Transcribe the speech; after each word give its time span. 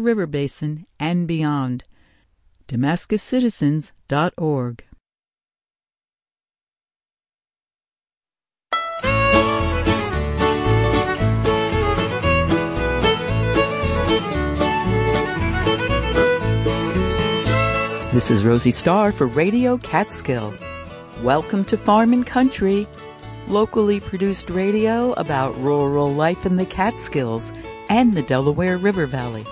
River 0.00 0.26
Basin 0.26 0.86
and 0.98 1.28
beyond. 1.28 1.84
DamascusCitizens.org. 2.66 4.84
This 18.12 18.30
is 18.30 18.46
Rosie 18.46 18.70
Starr 18.70 19.12
for 19.12 19.26
Radio 19.26 19.76
Catskill. 19.76 20.54
Welcome 21.22 21.66
to 21.66 21.76
Farm 21.76 22.14
and 22.14 22.26
Country, 22.26 22.88
locally 23.46 24.00
produced 24.00 24.48
radio 24.48 25.12
about 25.14 25.54
rural 25.58 26.10
life 26.10 26.46
in 26.46 26.56
the 26.56 26.64
Catskills 26.64 27.52
and 27.90 28.14
the 28.14 28.22
Delaware 28.22 28.78
River 28.78 29.04
Valley. 29.04 29.44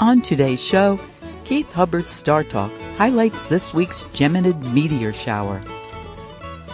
On 0.00 0.22
today's 0.22 0.62
show, 0.62 0.98
Keith 1.44 1.70
Hubbard's 1.74 2.10
Star 2.10 2.42
Talk 2.42 2.72
highlights 2.96 3.44
this 3.48 3.74
week's 3.74 4.04
Geminid 4.14 4.72
meteor 4.72 5.12
shower. 5.12 5.60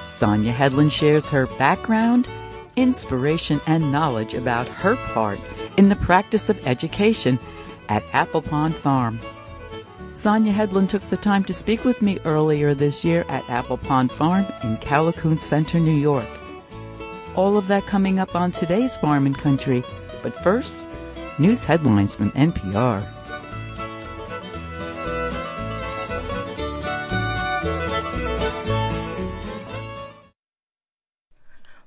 Sonia 0.04 0.52
Hedlund 0.52 0.92
shares 0.92 1.28
her 1.28 1.48
background, 1.58 2.28
inspiration, 2.76 3.60
and 3.66 3.90
knowledge 3.90 4.34
about 4.34 4.68
her 4.68 4.94
part 5.12 5.40
in 5.76 5.88
the 5.88 5.96
practice 5.96 6.48
of 6.48 6.64
education 6.68 7.40
at 7.88 8.04
Apple 8.12 8.42
Pond 8.42 8.76
Farm. 8.76 9.18
Sonia 10.12 10.52
Hedlund 10.52 10.88
took 10.88 11.10
the 11.10 11.16
time 11.16 11.42
to 11.46 11.52
speak 11.52 11.84
with 11.84 12.00
me 12.00 12.20
earlier 12.24 12.74
this 12.74 13.04
year 13.04 13.24
at 13.28 13.50
Apple 13.50 13.78
Pond 13.78 14.12
Farm 14.12 14.46
in 14.62 14.76
Callicoon 14.76 15.40
Center, 15.40 15.80
New 15.80 15.90
York. 15.90 16.28
All 17.34 17.56
of 17.56 17.66
that 17.66 17.86
coming 17.86 18.20
up 18.20 18.36
on 18.36 18.52
today's 18.52 18.96
Farm 18.98 19.26
and 19.26 19.36
Country. 19.36 19.82
But 20.22 20.36
first, 20.44 20.86
news 21.38 21.64
headlines 21.64 22.14
from 22.14 22.30
NPR. 22.32 23.04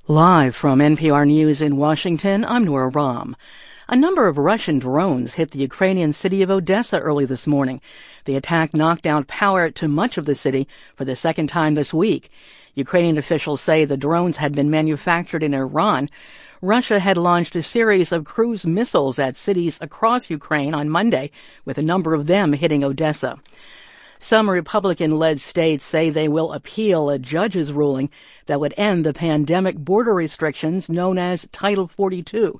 Live 0.08 0.55
from 0.55 0.80
NPR 0.80 1.27
News 1.27 1.61
in 1.61 1.77
Washington, 1.77 2.44
I'm 2.45 2.66
Nora 2.66 2.92
Raum. 2.92 3.36
A 3.88 3.95
number 3.95 4.27
of 4.27 4.38
Russian 4.38 4.77
drones 4.77 5.33
hit 5.33 5.52
the 5.52 5.59
Ukrainian 5.59 6.14
city 6.14 6.44
of 6.44 6.52
Odessa 6.52 7.00
early 7.00 7.25
this 7.25 7.47
morning. 7.47 7.81
The 8.25 8.36
attack 8.36 8.75
knocked 8.75 9.08
out 9.08 9.27
power 9.27 9.72
to 9.72 9.88
much 9.88 10.17
of 10.17 10.27
the 10.27 10.36
city 10.36 10.67
for 10.95 11.05
the 11.05 11.16
second 11.16 11.47
time 11.47 11.73
this 11.73 11.92
week. 11.92 12.30
Ukrainian 12.75 13.17
officials 13.17 13.61
say 13.61 13.86
the 13.86 13.97
drones 13.97 14.38
had 14.38 14.53
been 14.53 14.70
manufactured 14.70 15.42
in 15.42 15.55
Iran. 15.55 16.08
Russia 16.61 16.99
had 16.99 17.17
launched 17.17 17.55
a 17.55 17.63
series 17.63 18.11
of 18.11 18.25
cruise 18.25 18.65
missiles 18.65 19.17
at 19.17 19.38
cities 19.38 19.77
across 19.79 20.29
Ukraine 20.29 20.73
on 20.73 20.89
Monday, 20.89 21.31
with 21.63 21.77
a 21.77 21.81
number 21.81 22.13
of 22.13 22.27
them 22.27 22.52
hitting 22.52 22.83
Odessa. 22.83 23.38
Some 24.19 24.49
Republican 24.49 25.17
led 25.17 25.39
states 25.39 25.85
say 25.85 26.09
they 26.09 26.27
will 26.27 26.52
appeal 26.52 27.09
a 27.09 27.17
judge's 27.17 27.71
ruling 27.71 28.09
that 28.47 28.59
would 28.59 28.73
end 28.75 29.05
the 29.05 29.13
pandemic 29.13 29.77
border 29.77 30.13
restrictions 30.13 30.89
known 30.89 31.17
as 31.17 31.47
Title 31.53 31.87
42. 31.87 32.59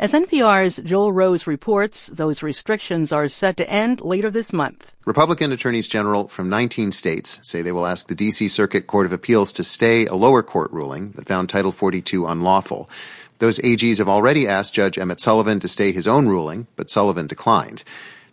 As 0.00 0.12
NPR's 0.12 0.76
Joel 0.78 1.12
Rose 1.12 1.48
reports, 1.48 2.06
those 2.06 2.40
restrictions 2.40 3.10
are 3.10 3.28
set 3.28 3.56
to 3.56 3.68
end 3.68 4.00
later 4.00 4.30
this 4.30 4.52
month. 4.52 4.92
Republican 5.04 5.50
attorneys 5.50 5.88
general 5.88 6.28
from 6.28 6.48
19 6.48 6.92
states 6.92 7.40
say 7.42 7.62
they 7.62 7.72
will 7.72 7.86
ask 7.86 8.06
the 8.06 8.14
D.C. 8.14 8.46
Circuit 8.46 8.86
Court 8.86 9.06
of 9.06 9.12
Appeals 9.12 9.52
to 9.54 9.64
stay 9.64 10.06
a 10.06 10.14
lower 10.14 10.42
court 10.42 10.70
ruling 10.70 11.10
that 11.12 11.26
found 11.26 11.48
Title 11.48 11.72
42 11.72 12.26
unlawful. 12.26 12.88
Those 13.38 13.58
AGs 13.60 13.98
have 13.98 14.08
already 14.08 14.48
asked 14.48 14.74
Judge 14.74 14.98
Emmett 14.98 15.20
Sullivan 15.20 15.60
to 15.60 15.68
stay 15.68 15.92
his 15.92 16.08
own 16.08 16.28
ruling, 16.28 16.66
but 16.76 16.90
Sullivan 16.90 17.26
declined. 17.26 17.84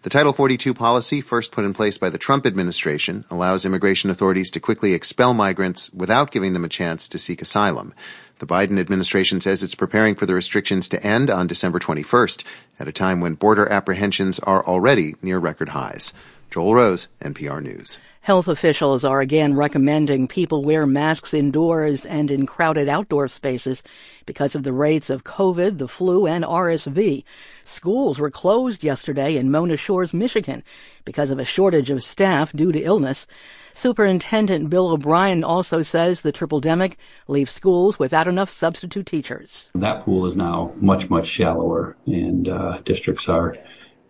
The 0.02 0.10
Title 0.10 0.34
42 0.34 0.74
policy, 0.74 1.20
first 1.20 1.52
put 1.52 1.66
in 1.66 1.74
place 1.74 1.98
by 1.98 2.12
the 2.12 2.20
Trump 2.20 2.46
administration, 2.46 3.26
allows 3.32 3.66
immigration 3.66 4.12
authorities 4.12 4.52
to 4.52 4.60
quickly 4.60 4.94
expel 4.94 5.34
migrants 5.34 5.92
without 5.92 6.30
giving 6.30 6.54
them 6.54 6.64
a 6.64 6.70
chance 6.70 7.08
to 7.10 7.18
seek 7.18 7.42
asylum. 7.42 7.94
The 8.38 8.46
Biden 8.46 8.80
administration 8.80 9.42
says 9.42 9.64
it's 9.64 9.76
preparing 9.76 10.14
for 10.14 10.26
the 10.26 10.34
restrictions 10.34 10.88
to 10.90 11.04
end 11.04 11.32
on 11.32 11.48
December 11.48 11.80
21st, 11.80 12.44
at 12.80 12.88
a 12.88 12.92
time 12.92 13.20
when 13.20 13.34
border 13.34 13.68
apprehensions 13.68 14.38
are 14.40 14.64
already 14.66 15.16
near 15.22 15.40
record 15.40 15.70
highs. 15.70 16.14
Joel 16.52 16.76
Rose, 16.76 17.08
NPR 17.22 17.64
News. 17.64 18.00
Health 18.26 18.48
officials 18.48 19.06
are 19.06 19.22
again 19.22 19.54
recommending 19.54 20.28
people 20.28 20.64
wear 20.64 20.88
masks 20.88 21.32
indoors 21.32 22.08
and 22.08 22.32
in 22.32 22.48
crowded 22.48 22.90
outdoor 22.90 23.28
spaces 23.28 23.84
because 24.26 24.56
of 24.56 24.64
the 24.64 24.74
rates 24.74 25.12
of 25.12 25.24
COVID, 25.24 25.78
the 25.78 25.88
flu, 25.88 26.26
and 26.26 26.44
RSV. 26.44 27.24
Schools 27.64 28.18
were 28.18 28.32
closed 28.32 28.84
yesterday 28.84 29.36
in 29.36 29.52
Mona 29.52 29.78
Shores, 29.78 30.12
Michigan 30.12 30.64
because 31.06 31.30
of 31.30 31.38
a 31.38 31.46
shortage 31.46 31.92
of 31.92 32.04
staff 32.04 32.52
due 32.52 32.72
to 32.72 32.82
illness. 32.82 33.28
Superintendent 33.76 34.72
Bill 34.72 34.90
O'Brien 34.90 35.44
also 35.44 35.84
says 35.84 36.24
the 36.24 36.32
triple 36.32 36.60
demic 36.60 36.96
leaves 37.28 37.52
schools 37.52 38.00
without 38.00 38.28
enough 38.28 38.50
substitute 38.50 39.06
teachers. 39.06 39.70
That 39.76 40.04
pool 40.04 40.26
is 40.26 40.36
now 40.36 40.74
much, 40.78 41.12
much 41.12 41.28
shallower, 41.28 41.96
and 42.08 42.50
uh, 42.50 42.80
districts 42.86 43.30
are 43.30 43.56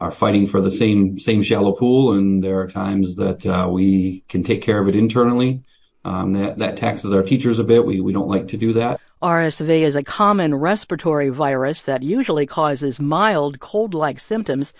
are 0.01 0.11
fighting 0.11 0.47
for 0.47 0.61
the 0.61 0.72
same 0.72 1.19
same 1.19 1.41
shallow 1.41 1.72
pool, 1.72 2.13
and 2.13 2.44
there 2.44 2.59
are 2.59 2.67
times 2.67 3.16
that 3.16 3.45
uh, 3.45 3.67
we 3.69 4.23
can 4.28 4.44
take 4.44 4.61
care 4.61 4.79
of 4.79 4.88
it 4.88 4.95
internally. 4.95 5.63
Um, 6.03 6.33
that 6.33 6.59
that 6.59 6.78
taxes 6.78 7.13
our 7.13 7.23
teachers 7.23 7.59
a 7.59 7.63
bit. 7.63 7.85
We 7.85 8.01
we 8.01 8.13
don't 8.13 8.28
like 8.28 8.47
to 8.50 8.57
do 8.57 8.73
that. 8.73 9.00
RSV 9.22 9.69
is 9.81 9.95
a 9.95 10.03
common 10.03 10.53
respiratory 10.53 11.29
virus 11.29 11.81
that 11.84 12.03
usually 12.03 12.45
causes 12.45 13.00
mild 13.00 13.59
cold-like 13.59 14.19
symptoms. 14.19 14.73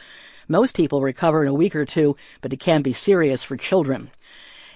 Most 0.48 0.76
people 0.76 1.02
recover 1.02 1.42
in 1.42 1.48
a 1.48 1.54
week 1.54 1.76
or 1.76 1.86
two, 1.86 2.16
but 2.42 2.54
it 2.54 2.60
can 2.60 2.84
be 2.84 2.94
serious 2.94 3.44
for 3.44 3.58
children. 3.58 4.12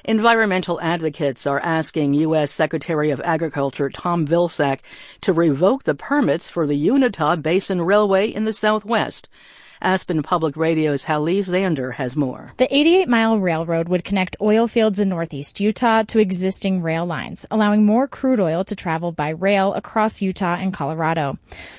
Environmental 0.05 0.81
advocates 0.81 1.45
are 1.45 1.59
asking 1.59 2.15
U.S. 2.15 2.51
Secretary 2.51 3.11
of 3.11 3.21
Agriculture 3.21 3.89
Tom 3.89 4.25
Vilsack 4.25 4.79
to 5.21 5.33
revoke 5.33 5.83
the 5.83 5.93
permits 5.93 6.49
for 6.49 6.65
the 6.65 6.75
Uinta 6.75 7.37
Basin 7.37 7.81
Railway 7.81 8.27
in 8.27 8.45
the 8.45 8.53
Southwest. 8.53 9.29
Aspen 9.81 10.21
Public 10.21 10.57
Radio's 10.57 11.05
Hallie 11.05 11.41
Zander 11.41 11.93
has 11.93 12.17
more. 12.17 12.51
The 12.57 12.73
88 12.75 13.07
mile 13.07 13.39
railroad 13.39 13.87
would 13.87 14.03
connect 14.03 14.35
oil 14.41 14.67
fields 14.67 14.99
in 14.99 15.07
northeast 15.07 15.61
Utah 15.61 16.03
to 16.03 16.19
existing 16.19 16.81
rail 16.81 17.05
lines, 17.05 17.45
allowing 17.49 17.85
more 17.85 18.05
crude 18.05 18.41
oil 18.41 18.65
to 18.65 18.75
travel 18.75 19.13
by 19.13 19.29
rail 19.29 19.73
across 19.73 20.21
Utah 20.21 20.57
and 20.59 20.73
Colorado. 20.73 21.37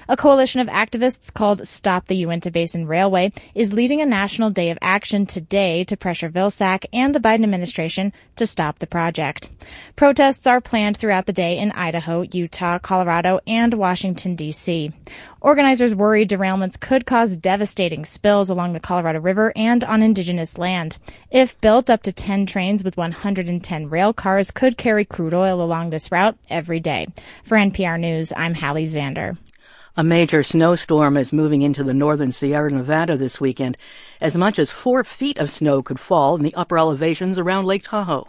A 0.08 0.16
coalition 0.16 0.62
of 0.62 0.68
activists 0.68 1.32
called 1.32 1.68
Stop 1.68 2.06
the 2.06 2.16
Uinta 2.16 2.50
Basin 2.50 2.86
Railway 2.86 3.32
is 3.54 3.74
leading 3.74 4.00
a 4.00 4.06
national 4.06 4.48
day 4.48 4.70
of 4.70 4.78
action 4.80 5.26
today 5.26 5.84
to 5.84 5.96
pressure 5.96 6.30
Vilsack 6.30 6.86
and 6.94 7.14
the 7.14 7.20
Biden 7.20 7.44
administration 7.44 8.14
to 8.36 8.46
stop 8.46 8.78
the 8.78 8.86
project. 8.86 9.50
Protests 9.94 10.46
are 10.46 10.62
planned 10.62 10.96
throughout 10.96 11.26
the 11.26 11.32
day 11.34 11.58
in 11.58 11.70
Idaho, 11.72 12.22
Utah, 12.22 12.78
Colorado, 12.78 13.40
and 13.46 13.74
Washington, 13.74 14.36
D.C. 14.36 14.90
Organizers 15.42 15.94
worry 15.94 16.26
derailments 16.26 16.78
could 16.78 17.06
cause 17.06 17.38
devastating 17.38 18.04
spills 18.04 18.50
along 18.50 18.74
the 18.74 18.80
Colorado 18.80 19.20
River 19.20 19.54
and 19.56 19.82
on 19.82 20.02
indigenous 20.02 20.58
land. 20.58 20.98
If 21.30 21.58
built, 21.62 21.88
up 21.88 22.02
to 22.02 22.12
10 22.12 22.44
trains 22.44 22.84
with 22.84 22.98
110 22.98 23.88
rail 23.88 24.12
cars 24.12 24.50
could 24.50 24.76
carry 24.76 25.06
crude 25.06 25.32
oil 25.32 25.62
along 25.62 25.90
this 25.90 26.12
route 26.12 26.36
every 26.50 26.78
day. 26.78 27.06
For 27.42 27.56
NPR 27.56 27.98
News, 27.98 28.34
I'm 28.36 28.52
Hallie 28.52 28.84
Zander. 28.84 29.38
A 29.96 30.04
major 30.04 30.42
snowstorm 30.42 31.16
is 31.16 31.32
moving 31.32 31.62
into 31.62 31.84
the 31.84 31.94
northern 31.94 32.32
Sierra 32.32 32.70
Nevada 32.70 33.16
this 33.16 33.40
weekend. 33.40 33.78
As 34.20 34.36
much 34.36 34.58
as 34.58 34.70
four 34.70 35.04
feet 35.04 35.38
of 35.38 35.50
snow 35.50 35.82
could 35.82 35.98
fall 35.98 36.36
in 36.36 36.42
the 36.42 36.54
upper 36.54 36.76
elevations 36.76 37.38
around 37.38 37.64
Lake 37.64 37.84
Tahoe. 37.84 38.28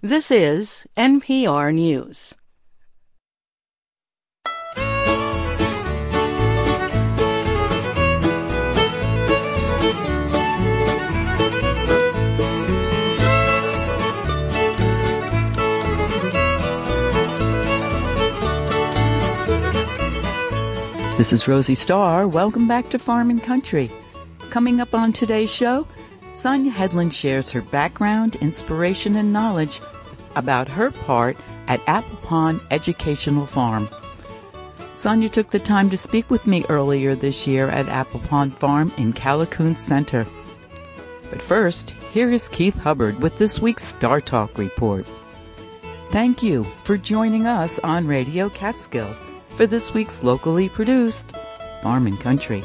This 0.00 0.30
is 0.30 0.86
NPR 0.96 1.74
News. 1.74 2.34
This 21.16 21.32
is 21.32 21.48
Rosie 21.48 21.74
Starr. 21.74 22.28
Welcome 22.28 22.68
back 22.68 22.90
to 22.90 22.98
Farm 22.98 23.30
and 23.30 23.42
Country. 23.42 23.90
Coming 24.50 24.82
up 24.82 24.92
on 24.94 25.14
today's 25.14 25.50
show, 25.50 25.88
Sonia 26.34 26.70
Hedlund 26.70 27.10
shares 27.10 27.50
her 27.52 27.62
background, 27.62 28.36
inspiration, 28.36 29.16
and 29.16 29.32
knowledge 29.32 29.80
about 30.34 30.68
her 30.68 30.90
part 30.90 31.38
at 31.68 31.80
Apple 31.86 32.18
Pond 32.18 32.60
Educational 32.70 33.46
Farm. 33.46 33.88
Sonia 34.92 35.30
took 35.30 35.48
the 35.48 35.58
time 35.58 35.88
to 35.88 35.96
speak 35.96 36.28
with 36.28 36.46
me 36.46 36.66
earlier 36.68 37.14
this 37.14 37.46
year 37.46 37.70
at 37.70 37.88
Apple 37.88 38.20
Pond 38.20 38.54
Farm 38.58 38.92
in 38.98 39.14
Callicoon 39.14 39.78
Center. 39.78 40.26
But 41.30 41.40
first, 41.40 41.92
here 42.12 42.30
is 42.30 42.50
Keith 42.50 42.76
Hubbard 42.76 43.22
with 43.22 43.38
this 43.38 43.58
week's 43.58 43.84
Star 43.84 44.20
Talk 44.20 44.58
report. 44.58 45.06
Thank 46.10 46.42
you 46.42 46.66
for 46.84 46.98
joining 46.98 47.46
us 47.46 47.78
on 47.78 48.06
Radio 48.06 48.50
Catskill 48.50 49.16
for 49.56 49.66
this 49.66 49.94
week's 49.94 50.22
locally 50.22 50.68
produced 50.68 51.32
Farm 51.82 52.06
and 52.06 52.20
Country. 52.20 52.62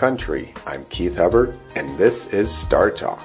Country, 0.00 0.54
I'm 0.66 0.86
Keith 0.86 1.18
Hubbard, 1.18 1.54
and 1.76 1.98
this 1.98 2.26
is 2.28 2.50
Star 2.50 2.90
Talk. 2.90 3.22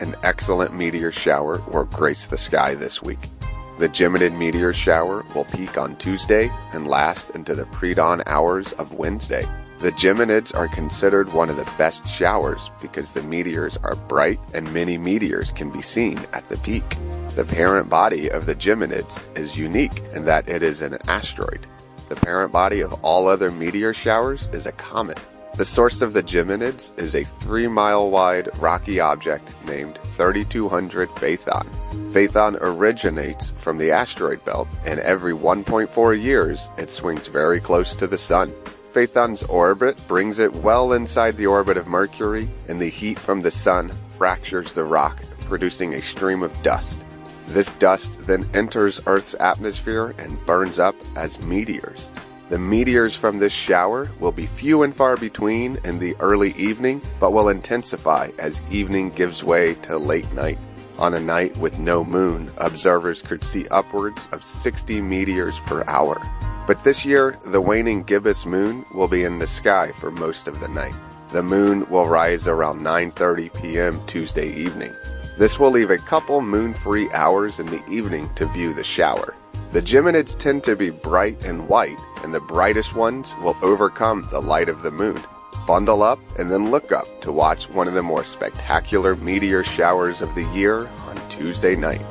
An 0.00 0.16
excellent 0.24 0.74
meteor 0.74 1.12
shower 1.12 1.62
will 1.70 1.84
grace 1.84 2.26
the 2.26 2.36
sky 2.36 2.74
this 2.74 3.00
week. 3.00 3.30
The 3.78 3.88
Geminid 3.88 4.36
meteor 4.36 4.72
shower 4.72 5.24
will 5.36 5.44
peak 5.44 5.78
on 5.78 5.94
Tuesday 5.98 6.50
and 6.72 6.88
last 6.88 7.30
into 7.30 7.54
the 7.54 7.66
pre 7.66 7.94
dawn 7.94 8.24
hours 8.26 8.72
of 8.72 8.94
Wednesday. 8.94 9.46
The 9.78 9.92
Geminids 9.92 10.52
are 10.52 10.66
considered 10.66 11.32
one 11.32 11.48
of 11.48 11.56
the 11.56 11.72
best 11.78 12.04
showers 12.08 12.72
because 12.82 13.12
the 13.12 13.22
meteors 13.22 13.76
are 13.84 13.94
bright 13.94 14.40
and 14.52 14.74
many 14.74 14.98
meteors 14.98 15.52
can 15.52 15.70
be 15.70 15.80
seen 15.80 16.18
at 16.32 16.48
the 16.48 16.58
peak. 16.58 16.96
The 17.36 17.44
parent 17.44 17.88
body 17.88 18.28
of 18.32 18.46
the 18.46 18.56
Geminids 18.56 19.22
is 19.38 19.56
unique 19.56 20.02
in 20.12 20.24
that 20.24 20.48
it 20.48 20.64
is 20.64 20.82
an 20.82 20.98
asteroid. 21.06 21.68
The 22.08 22.16
parent 22.16 22.50
body 22.50 22.80
of 22.80 22.94
all 23.04 23.28
other 23.28 23.52
meteor 23.52 23.94
showers 23.94 24.48
is 24.52 24.66
a 24.66 24.72
comet. 24.72 25.20
The 25.60 25.66
source 25.66 26.00
of 26.00 26.14
the 26.14 26.22
Geminids 26.22 26.98
is 26.98 27.14
a 27.14 27.22
three 27.22 27.68
mile 27.68 28.08
wide 28.08 28.48
rocky 28.60 28.98
object 28.98 29.52
named 29.66 29.98
3200 30.16 31.10
Phaethon. 31.10 31.68
Phaethon 32.14 32.56
originates 32.62 33.50
from 33.56 33.76
the 33.76 33.90
asteroid 33.90 34.42
belt, 34.46 34.68
and 34.86 35.00
every 35.00 35.34
1.4 35.34 36.18
years 36.18 36.70
it 36.78 36.90
swings 36.90 37.26
very 37.26 37.60
close 37.60 37.94
to 37.96 38.06
the 38.06 38.16
Sun. 38.16 38.54
Phaethon's 38.94 39.42
orbit 39.42 39.98
brings 40.08 40.38
it 40.38 40.50
well 40.50 40.94
inside 40.94 41.36
the 41.36 41.44
orbit 41.44 41.76
of 41.76 41.86
Mercury, 41.86 42.48
and 42.68 42.80
the 42.80 42.88
heat 42.88 43.18
from 43.18 43.42
the 43.42 43.50
Sun 43.50 43.90
fractures 44.06 44.72
the 44.72 44.84
rock, 44.84 45.22
producing 45.40 45.92
a 45.92 46.00
stream 46.00 46.42
of 46.42 46.62
dust. 46.62 47.04
This 47.48 47.70
dust 47.72 48.18
then 48.26 48.48
enters 48.54 49.02
Earth's 49.04 49.36
atmosphere 49.38 50.14
and 50.18 50.42
burns 50.46 50.78
up 50.78 50.96
as 51.16 51.38
meteors. 51.38 52.08
The 52.50 52.58
meteors 52.58 53.14
from 53.14 53.38
this 53.38 53.52
shower 53.52 54.10
will 54.18 54.32
be 54.32 54.46
few 54.46 54.82
and 54.82 54.92
far 54.92 55.16
between 55.16 55.78
in 55.84 56.00
the 56.00 56.16
early 56.18 56.50
evening, 56.54 57.00
but 57.20 57.32
will 57.32 57.48
intensify 57.48 58.30
as 58.40 58.60
evening 58.72 59.10
gives 59.10 59.44
way 59.44 59.74
to 59.82 59.96
late 59.96 60.30
night. 60.32 60.58
On 60.98 61.14
a 61.14 61.20
night 61.20 61.56
with 61.58 61.78
no 61.78 62.04
moon, 62.04 62.50
observers 62.58 63.22
could 63.22 63.44
see 63.44 63.68
upwards 63.70 64.28
of 64.32 64.42
60 64.42 65.00
meteors 65.00 65.60
per 65.60 65.84
hour. 65.86 66.20
But 66.66 66.82
this 66.82 67.04
year, 67.06 67.38
the 67.46 67.60
waning 67.60 68.02
gibbous 68.02 68.44
moon 68.44 68.84
will 68.92 69.06
be 69.06 69.22
in 69.22 69.38
the 69.38 69.46
sky 69.46 69.92
for 70.00 70.10
most 70.10 70.48
of 70.48 70.58
the 70.58 70.68
night. 70.68 70.94
The 71.28 71.44
moon 71.44 71.88
will 71.88 72.08
rise 72.08 72.48
around 72.48 72.80
9:30 72.80 73.54
p.m. 73.62 74.02
Tuesday 74.08 74.52
evening. 74.54 74.92
This 75.38 75.60
will 75.60 75.70
leave 75.70 75.90
a 75.90 75.98
couple 75.98 76.40
moon-free 76.40 77.10
hours 77.12 77.60
in 77.60 77.66
the 77.66 77.88
evening 77.88 78.28
to 78.34 78.46
view 78.46 78.74
the 78.74 78.82
shower. 78.82 79.36
The 79.72 79.80
Geminids 79.80 80.36
tend 80.36 80.64
to 80.64 80.74
be 80.74 80.90
bright 80.90 81.44
and 81.44 81.68
white, 81.68 81.96
and 82.22 82.34
the 82.34 82.40
brightest 82.40 82.94
ones 82.94 83.34
will 83.42 83.56
overcome 83.62 84.26
the 84.30 84.40
light 84.40 84.68
of 84.68 84.82
the 84.82 84.90
moon. 84.90 85.22
Bundle 85.66 86.02
up 86.02 86.18
and 86.38 86.50
then 86.50 86.70
look 86.70 86.92
up 86.92 87.06
to 87.22 87.32
watch 87.32 87.68
one 87.70 87.88
of 87.88 87.94
the 87.94 88.02
more 88.02 88.24
spectacular 88.24 89.14
meteor 89.16 89.62
showers 89.64 90.22
of 90.22 90.34
the 90.34 90.44
year 90.54 90.88
on 91.08 91.28
Tuesday 91.28 91.76
night. 91.76 92.04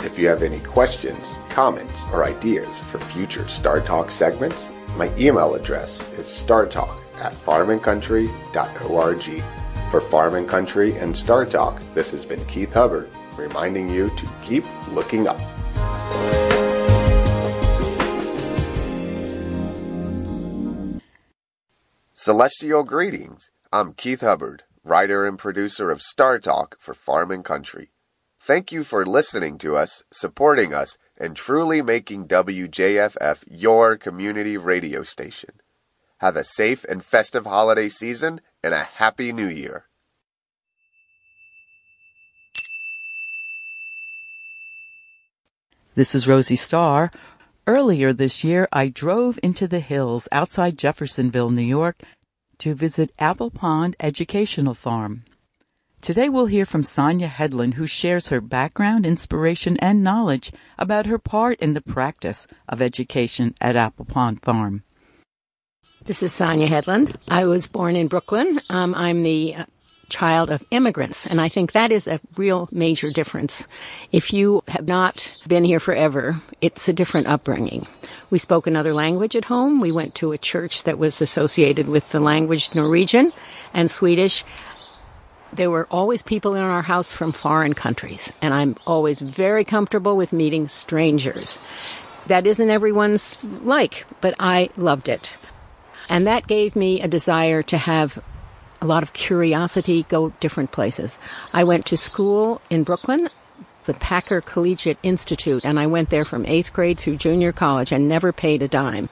If 0.00 0.18
you 0.18 0.28
have 0.28 0.42
any 0.42 0.60
questions, 0.60 1.38
comments, 1.48 2.04
or 2.12 2.24
ideas 2.24 2.80
for 2.80 2.98
future 2.98 3.48
Star 3.48 3.80
Talk 3.80 4.10
segments, 4.10 4.70
my 4.96 5.10
email 5.16 5.54
address 5.54 6.06
is 6.12 6.26
startalk 6.26 6.96
at 7.20 7.32
farmandcountry.org. 7.44 9.42
For 9.90 10.00
Farm 10.00 10.34
and 10.34 10.48
Country 10.48 10.96
and 10.96 11.16
Star 11.16 11.46
Talk, 11.46 11.80
this 11.94 12.10
has 12.12 12.24
been 12.24 12.44
Keith 12.46 12.72
Hubbard 12.72 13.08
reminding 13.36 13.88
you 13.88 14.10
to 14.10 14.28
keep 14.42 14.64
looking 14.92 15.26
up. 15.26 15.40
Celestial 22.24 22.84
greetings. 22.84 23.50
I'm 23.70 23.92
Keith 23.92 24.22
Hubbard, 24.22 24.62
writer 24.82 25.26
and 25.26 25.38
producer 25.38 25.90
of 25.90 26.00
Star 26.00 26.38
Talk 26.38 26.74
for 26.80 26.94
Farm 26.94 27.30
and 27.30 27.44
Country. 27.44 27.90
Thank 28.40 28.72
you 28.72 28.82
for 28.82 29.04
listening 29.04 29.58
to 29.58 29.76
us, 29.76 30.04
supporting 30.10 30.72
us, 30.72 30.96
and 31.18 31.36
truly 31.36 31.82
making 31.82 32.28
WJFF 32.28 33.44
your 33.46 33.98
community 33.98 34.56
radio 34.56 35.02
station. 35.02 35.50
Have 36.20 36.36
a 36.36 36.44
safe 36.44 36.82
and 36.84 37.04
festive 37.04 37.44
holiday 37.44 37.90
season 37.90 38.40
and 38.62 38.72
a 38.72 38.84
happy 38.84 39.30
new 39.30 39.46
year. 39.46 39.84
This 45.94 46.14
is 46.14 46.26
Rosie 46.26 46.56
Starr. 46.56 47.10
Earlier 47.66 48.12
this 48.12 48.44
year, 48.44 48.68
I 48.72 48.88
drove 48.88 49.38
into 49.42 49.66
the 49.66 49.80
hills 49.80 50.28
outside 50.30 50.76
Jeffersonville, 50.76 51.50
New 51.50 51.62
York, 51.62 52.02
to 52.58 52.74
visit 52.74 53.10
Apple 53.18 53.50
Pond 53.50 53.96
Educational 53.98 54.74
Farm. 54.74 55.24
Today 56.02 56.28
we'll 56.28 56.44
hear 56.44 56.66
from 56.66 56.82
Sonia 56.82 57.28
Hedlund, 57.28 57.74
who 57.74 57.86
shares 57.86 58.28
her 58.28 58.42
background, 58.42 59.06
inspiration, 59.06 59.78
and 59.78 60.04
knowledge 60.04 60.52
about 60.78 61.06
her 61.06 61.18
part 61.18 61.58
in 61.60 61.72
the 61.72 61.80
practice 61.80 62.46
of 62.68 62.82
education 62.82 63.54
at 63.62 63.76
Apple 63.76 64.04
Pond 64.04 64.42
Farm. 64.42 64.82
This 66.04 66.22
is 66.22 66.34
Sonia 66.34 66.68
Hedlund. 66.68 67.16
I 67.28 67.46
was 67.46 67.66
born 67.66 67.96
in 67.96 68.08
Brooklyn. 68.08 68.58
Um, 68.68 68.94
I'm 68.94 69.20
the 69.20 69.56
child 70.04 70.50
of 70.50 70.64
immigrants, 70.70 71.26
and 71.26 71.40
I 71.40 71.48
think 71.48 71.72
that 71.72 71.92
is 71.92 72.06
a 72.06 72.20
real 72.36 72.68
major 72.72 73.10
difference. 73.10 73.66
If 74.12 74.32
you 74.32 74.62
have 74.68 74.86
not 74.86 75.40
been 75.46 75.64
here 75.64 75.80
forever, 75.80 76.40
it's 76.60 76.88
a 76.88 76.92
different 76.92 77.26
upbringing. 77.26 77.86
We 78.30 78.38
spoke 78.38 78.66
another 78.66 78.92
language 78.92 79.36
at 79.36 79.46
home. 79.46 79.80
We 79.80 79.92
went 79.92 80.14
to 80.16 80.32
a 80.32 80.38
church 80.38 80.84
that 80.84 80.98
was 80.98 81.20
associated 81.20 81.88
with 81.88 82.10
the 82.10 82.20
language 82.20 82.74
Norwegian 82.74 83.32
and 83.72 83.90
Swedish 83.90 84.44
there 85.54 85.70
were 85.70 85.86
always 85.90 86.22
people 86.22 86.54
in 86.54 86.62
our 86.62 86.82
house 86.82 87.12
from 87.12 87.32
foreign 87.32 87.74
countries, 87.74 88.32
and 88.42 88.52
I'm 88.52 88.76
always 88.86 89.20
very 89.20 89.64
comfortable 89.64 90.16
with 90.16 90.32
meeting 90.32 90.68
strangers. 90.68 91.60
That 92.26 92.46
isn't 92.46 92.70
everyone's 92.70 93.42
like, 93.44 94.04
but 94.20 94.34
I 94.40 94.70
loved 94.76 95.08
it. 95.08 95.36
And 96.08 96.26
that 96.26 96.46
gave 96.46 96.74
me 96.76 97.00
a 97.00 97.08
desire 97.08 97.62
to 97.64 97.78
have 97.78 98.18
a 98.80 98.86
lot 98.86 99.02
of 99.02 99.12
curiosity, 99.12 100.04
go 100.08 100.30
different 100.40 100.72
places. 100.72 101.18
I 101.52 101.64
went 101.64 101.86
to 101.86 101.96
school 101.96 102.60
in 102.70 102.84
Brooklyn, 102.84 103.28
the 103.84 103.94
Packer 103.94 104.40
Collegiate 104.40 104.98
Institute, 105.02 105.64
and 105.64 105.78
I 105.78 105.86
went 105.86 106.08
there 106.08 106.24
from 106.24 106.46
eighth 106.46 106.72
grade 106.72 106.98
through 106.98 107.16
junior 107.16 107.52
college 107.52 107.92
and 107.92 108.08
never 108.08 108.32
paid 108.32 108.62
a 108.62 108.68
dime. 108.68 109.08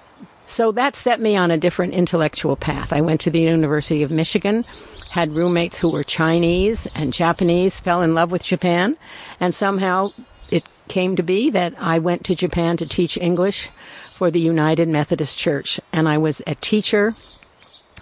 So 0.46 0.72
that 0.72 0.96
set 0.96 1.20
me 1.20 1.36
on 1.36 1.50
a 1.50 1.56
different 1.56 1.94
intellectual 1.94 2.56
path. 2.56 2.92
I 2.92 3.00
went 3.00 3.20
to 3.22 3.30
the 3.30 3.40
University 3.40 4.02
of 4.02 4.10
Michigan 4.10 4.64
had 5.12 5.32
roommates 5.32 5.78
who 5.78 5.90
were 5.90 6.02
Chinese 6.02 6.88
and 6.94 7.12
Japanese, 7.12 7.78
fell 7.78 8.00
in 8.00 8.14
love 8.14 8.32
with 8.32 8.42
Japan, 8.42 8.96
and 9.38 9.54
somehow 9.54 10.10
it 10.50 10.64
came 10.88 11.16
to 11.16 11.22
be 11.22 11.50
that 11.50 11.74
I 11.78 11.98
went 11.98 12.24
to 12.24 12.34
Japan 12.34 12.78
to 12.78 12.88
teach 12.88 13.18
English 13.18 13.68
for 14.14 14.30
the 14.30 14.40
United 14.40 14.88
Methodist 14.88 15.38
Church, 15.38 15.78
and 15.92 16.08
I 16.08 16.16
was 16.16 16.40
a 16.46 16.54
teacher 16.54 17.12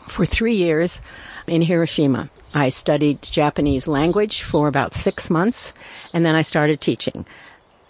for 0.06 0.24
three 0.24 0.54
years 0.54 1.00
in 1.50 1.62
Hiroshima. 1.62 2.30
I 2.54 2.68
studied 2.68 3.22
Japanese 3.22 3.88
language 3.88 4.42
for 4.42 4.68
about 4.68 4.94
six 4.94 5.28
months, 5.28 5.74
and 6.14 6.24
then 6.24 6.36
I 6.36 6.42
started 6.42 6.80
teaching. 6.80 7.26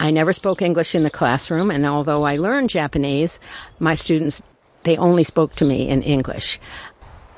I 0.00 0.10
never 0.10 0.32
spoke 0.32 0.62
English 0.62 0.94
in 0.94 1.02
the 1.02 1.10
classroom, 1.10 1.70
and 1.70 1.84
although 1.84 2.24
I 2.24 2.36
learned 2.36 2.70
Japanese, 2.70 3.38
my 3.78 3.94
students 3.94 4.42
they 4.84 4.96
only 4.96 5.24
spoke 5.24 5.52
to 5.52 5.66
me 5.66 5.90
in 5.90 6.02
English. 6.02 6.58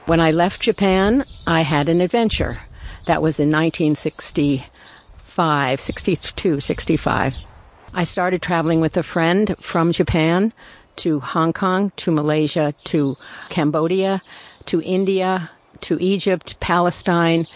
When 0.07 0.21
I 0.21 0.31
left 0.31 0.63
Japan, 0.63 1.25
I 1.45 1.63
had 1.63 1.89
an 1.89 2.01
adventure. 2.01 2.61
That 3.07 3.21
was 3.21 3.41
in 3.41 3.51
1965, 3.51 5.81
62, 5.81 6.61
65. 6.61 7.35
I 7.95 8.05
started 8.05 8.43
traveling 8.43 8.81
with 8.81 8.97
a 8.97 9.03
friend 9.03 9.57
from 9.59 9.91
Japan 9.91 10.53
to 10.97 11.19
Hong 11.19 11.53
Kong, 11.53 11.91
to 11.97 12.13
Malaysia, 12.13 12.73
to 12.85 13.17
Cambodia, 13.49 14.23
to 14.67 14.81
India, 14.83 15.51
to 15.83 15.99
Egypt, 16.01 16.59
Palestine, 16.61 17.47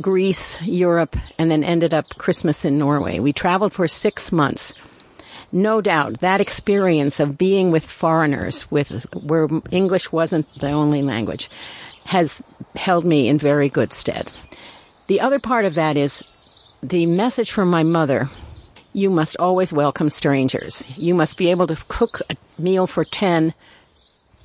Greece, 0.00 0.62
Europe, 0.62 1.16
and 1.38 1.50
then 1.50 1.64
ended 1.64 1.94
up 1.94 2.08
Christmas 2.18 2.64
in 2.64 2.78
Norway. 2.78 3.18
We 3.18 3.32
traveled 3.32 3.72
for 3.72 3.88
six 3.88 4.32
months. 4.32 4.74
No 5.50 5.80
doubt 5.80 6.20
that 6.20 6.40
experience 6.40 7.20
of 7.20 7.38
being 7.38 7.70
with 7.70 7.84
foreigners, 7.84 8.70
with 8.70 9.06
where 9.14 9.48
English 9.70 10.12
wasn't 10.12 10.48
the 10.60 10.70
only 10.70 11.02
language, 11.02 11.48
has 12.04 12.42
held 12.76 13.04
me 13.04 13.28
in 13.28 13.38
very 13.38 13.68
good 13.68 13.92
stead. 13.92 14.30
The 15.06 15.20
other 15.20 15.38
part 15.38 15.64
of 15.64 15.74
that 15.74 15.96
is 15.96 16.22
the 16.82 17.06
message 17.06 17.50
from 17.50 17.70
my 17.70 17.82
mother 17.82 18.28
you 18.92 19.10
must 19.10 19.36
always 19.38 19.72
welcome 19.72 20.10
strangers. 20.10 20.84
You 20.98 21.14
must 21.14 21.36
be 21.36 21.50
able 21.50 21.66
to 21.68 21.76
cook 21.88 22.20
a 22.30 22.36
meal 22.60 22.86
for 22.86 23.04
10 23.04 23.54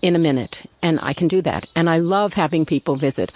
in 0.04 0.16
a 0.16 0.20
minute. 0.20 0.70
And 0.84 1.00
I 1.02 1.14
can 1.14 1.28
do 1.28 1.42
that. 1.42 1.66
And 1.76 1.90
I 1.90 1.98
love 1.98 2.34
having 2.34 2.66
people 2.66 2.98
visit. 2.98 3.32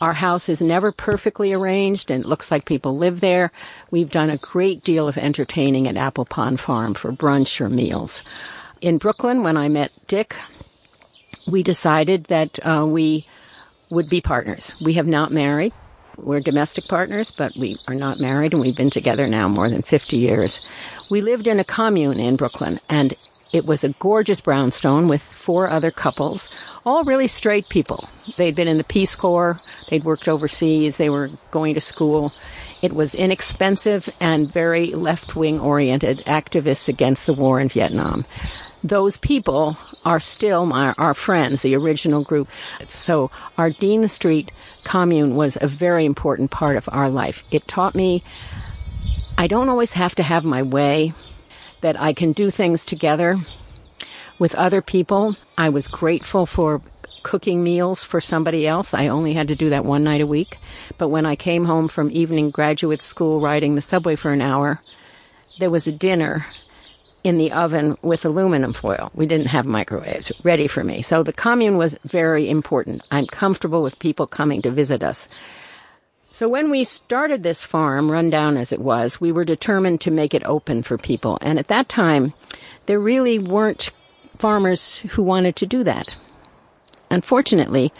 Our 0.00 0.12
house 0.14 0.48
is 0.48 0.62
never 0.62 0.92
perfectly 0.92 1.52
arranged 1.52 2.10
and 2.10 2.24
it 2.24 2.28
looks 2.28 2.50
like 2.50 2.64
people 2.64 2.96
live 2.96 3.20
there. 3.20 3.52
We've 3.90 4.10
done 4.10 4.30
a 4.30 4.38
great 4.38 4.82
deal 4.82 5.08
of 5.08 5.18
entertaining 5.18 5.86
at 5.88 5.96
Apple 5.96 6.24
Pond 6.24 6.60
Farm 6.60 6.94
for 6.94 7.12
brunch 7.12 7.60
or 7.60 7.68
meals. 7.68 8.22
In 8.80 8.98
Brooklyn, 8.98 9.42
when 9.42 9.56
I 9.56 9.68
met 9.68 9.92
Dick, 10.06 10.36
we 11.46 11.62
decided 11.62 12.24
that 12.24 12.58
uh, 12.64 12.86
we 12.86 13.26
would 13.90 14.08
be 14.08 14.20
partners. 14.20 14.74
We 14.80 14.94
have 14.94 15.06
not 15.06 15.32
married. 15.32 15.72
We're 16.16 16.40
domestic 16.40 16.86
partners, 16.86 17.32
but 17.32 17.52
we 17.56 17.78
are 17.88 17.94
not 17.94 18.20
married 18.20 18.52
and 18.52 18.62
we've 18.62 18.76
been 18.76 18.90
together 18.90 19.26
now 19.26 19.48
more 19.48 19.68
than 19.68 19.82
50 19.82 20.16
years. 20.16 20.66
We 21.10 21.20
lived 21.20 21.48
in 21.48 21.58
a 21.58 21.64
commune 21.64 22.20
in 22.20 22.36
Brooklyn 22.36 22.78
and 22.88 23.14
it 23.52 23.66
was 23.66 23.84
a 23.84 23.90
gorgeous 23.98 24.40
brownstone 24.40 25.08
with 25.08 25.22
four 25.22 25.68
other 25.68 25.90
couples, 25.90 26.54
all 26.86 27.04
really 27.04 27.28
straight 27.28 27.68
people. 27.68 28.08
They'd 28.36 28.56
been 28.56 28.68
in 28.68 28.78
the 28.78 28.84
Peace 28.84 29.14
Corps, 29.14 29.60
they'd 29.88 30.04
worked 30.04 30.28
overseas, 30.28 30.96
they 30.96 31.10
were 31.10 31.30
going 31.50 31.74
to 31.74 31.80
school. 31.80 32.32
It 32.82 32.92
was 32.92 33.14
inexpensive 33.14 34.08
and 34.20 34.50
very 34.50 34.88
left 34.88 35.36
wing 35.36 35.60
oriented 35.60 36.18
activists 36.26 36.88
against 36.88 37.26
the 37.26 37.34
war 37.34 37.60
in 37.60 37.68
Vietnam. 37.68 38.24
Those 38.82 39.16
people 39.16 39.76
are 40.04 40.18
still 40.18 40.66
my, 40.66 40.92
our 40.98 41.14
friends, 41.14 41.62
the 41.62 41.76
original 41.76 42.24
group. 42.24 42.48
So 42.88 43.30
our 43.56 43.70
Dean 43.70 44.08
Street 44.08 44.50
commune 44.82 45.36
was 45.36 45.56
a 45.60 45.68
very 45.68 46.04
important 46.04 46.50
part 46.50 46.76
of 46.76 46.88
our 46.90 47.08
life. 47.08 47.44
It 47.52 47.68
taught 47.68 47.94
me 47.94 48.24
I 49.38 49.46
don't 49.46 49.68
always 49.68 49.94
have 49.94 50.14
to 50.16 50.22
have 50.22 50.44
my 50.44 50.62
way, 50.62 51.12
that 51.82 52.00
I 52.00 52.12
can 52.12 52.32
do 52.32 52.50
things 52.50 52.84
together 52.84 53.36
with 54.38 54.54
other 54.54 54.82
people. 54.82 55.36
I 55.56 55.68
was 55.68 55.86
grateful 55.86 56.46
for 56.46 56.80
cooking 57.22 57.62
meals 57.62 58.02
for 58.02 58.20
somebody 58.20 58.66
else. 58.66 58.94
I 58.94 59.08
only 59.08 59.34
had 59.34 59.48
to 59.48 59.54
do 59.54 59.70
that 59.70 59.84
one 59.84 60.02
night 60.02 60.20
a 60.20 60.26
week. 60.26 60.58
But 60.98 61.08
when 61.08 61.26
I 61.26 61.36
came 61.36 61.64
home 61.64 61.88
from 61.88 62.10
evening 62.10 62.50
graduate 62.50 63.02
school 63.02 63.40
riding 63.40 63.74
the 63.74 63.82
subway 63.82 64.16
for 64.16 64.32
an 64.32 64.40
hour, 64.40 64.80
there 65.58 65.70
was 65.70 65.86
a 65.86 65.92
dinner 65.92 66.46
in 67.22 67.38
the 67.38 67.52
oven 67.52 67.96
with 68.02 68.24
aluminum 68.24 68.72
foil. 68.72 69.12
We 69.14 69.26
didn't 69.26 69.46
have 69.46 69.66
microwaves 69.66 70.32
ready 70.42 70.66
for 70.66 70.82
me. 70.82 71.02
So 71.02 71.22
the 71.22 71.32
commune 71.32 71.76
was 71.76 71.96
very 72.04 72.48
important. 72.50 73.02
I'm 73.12 73.26
comfortable 73.26 73.82
with 73.82 73.98
people 73.98 74.26
coming 74.26 74.62
to 74.62 74.70
visit 74.70 75.02
us. 75.02 75.28
So 76.34 76.48
when 76.48 76.70
we 76.70 76.84
started 76.84 77.42
this 77.42 77.62
farm, 77.62 78.10
run 78.10 78.30
down 78.30 78.56
as 78.56 78.72
it 78.72 78.80
was, 78.80 79.20
we 79.20 79.30
were 79.30 79.44
determined 79.44 80.00
to 80.00 80.10
make 80.10 80.32
it 80.32 80.42
open 80.46 80.82
for 80.82 80.96
people. 80.96 81.36
And 81.42 81.58
at 81.58 81.68
that 81.68 81.90
time, 81.90 82.32
there 82.86 82.98
really 82.98 83.38
weren't 83.38 83.90
farmers 84.38 85.00
who 85.10 85.22
wanted 85.22 85.56
to 85.56 85.66
do 85.66 85.84
that. 85.84 86.16
Unfortunately, 87.10 87.92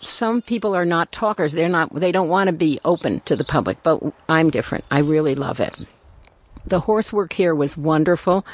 some 0.00 0.42
people 0.42 0.74
are 0.74 0.84
not 0.84 1.12
talkers. 1.12 1.52
They're 1.52 1.68
not, 1.68 1.94
they 1.94 2.10
don't 2.10 2.28
want 2.28 2.48
to 2.48 2.52
be 2.52 2.80
open 2.84 3.20
to 3.26 3.36
the 3.36 3.44
public, 3.44 3.80
but 3.84 4.02
I'm 4.28 4.50
different. 4.50 4.84
I 4.90 4.98
really 4.98 5.36
love 5.36 5.60
it. 5.60 5.72
The 6.66 6.80
horse 6.80 7.12
work 7.12 7.32
here 7.32 7.54
was 7.54 7.76
wonderful. 7.76 8.44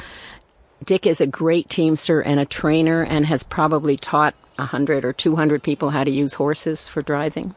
Dick 0.85 1.07
is 1.07 1.23
a 1.23 1.27
great 1.27 1.71
teamster 1.71 2.21
and 2.21 2.39
a 2.39 2.45
trainer 2.45 3.03
and 3.05 3.25
has 3.25 3.43
probably 3.43 3.97
taught 3.97 4.35
a 4.59 4.67
hundred 4.67 5.07
or 5.07 5.15
two 5.15 5.35
hundred 5.35 5.63
people 5.63 5.89
how 5.89 6.05
to 6.05 6.11
use 6.11 6.35
horses 6.35 6.87
for 6.87 7.01
driving 7.01 7.55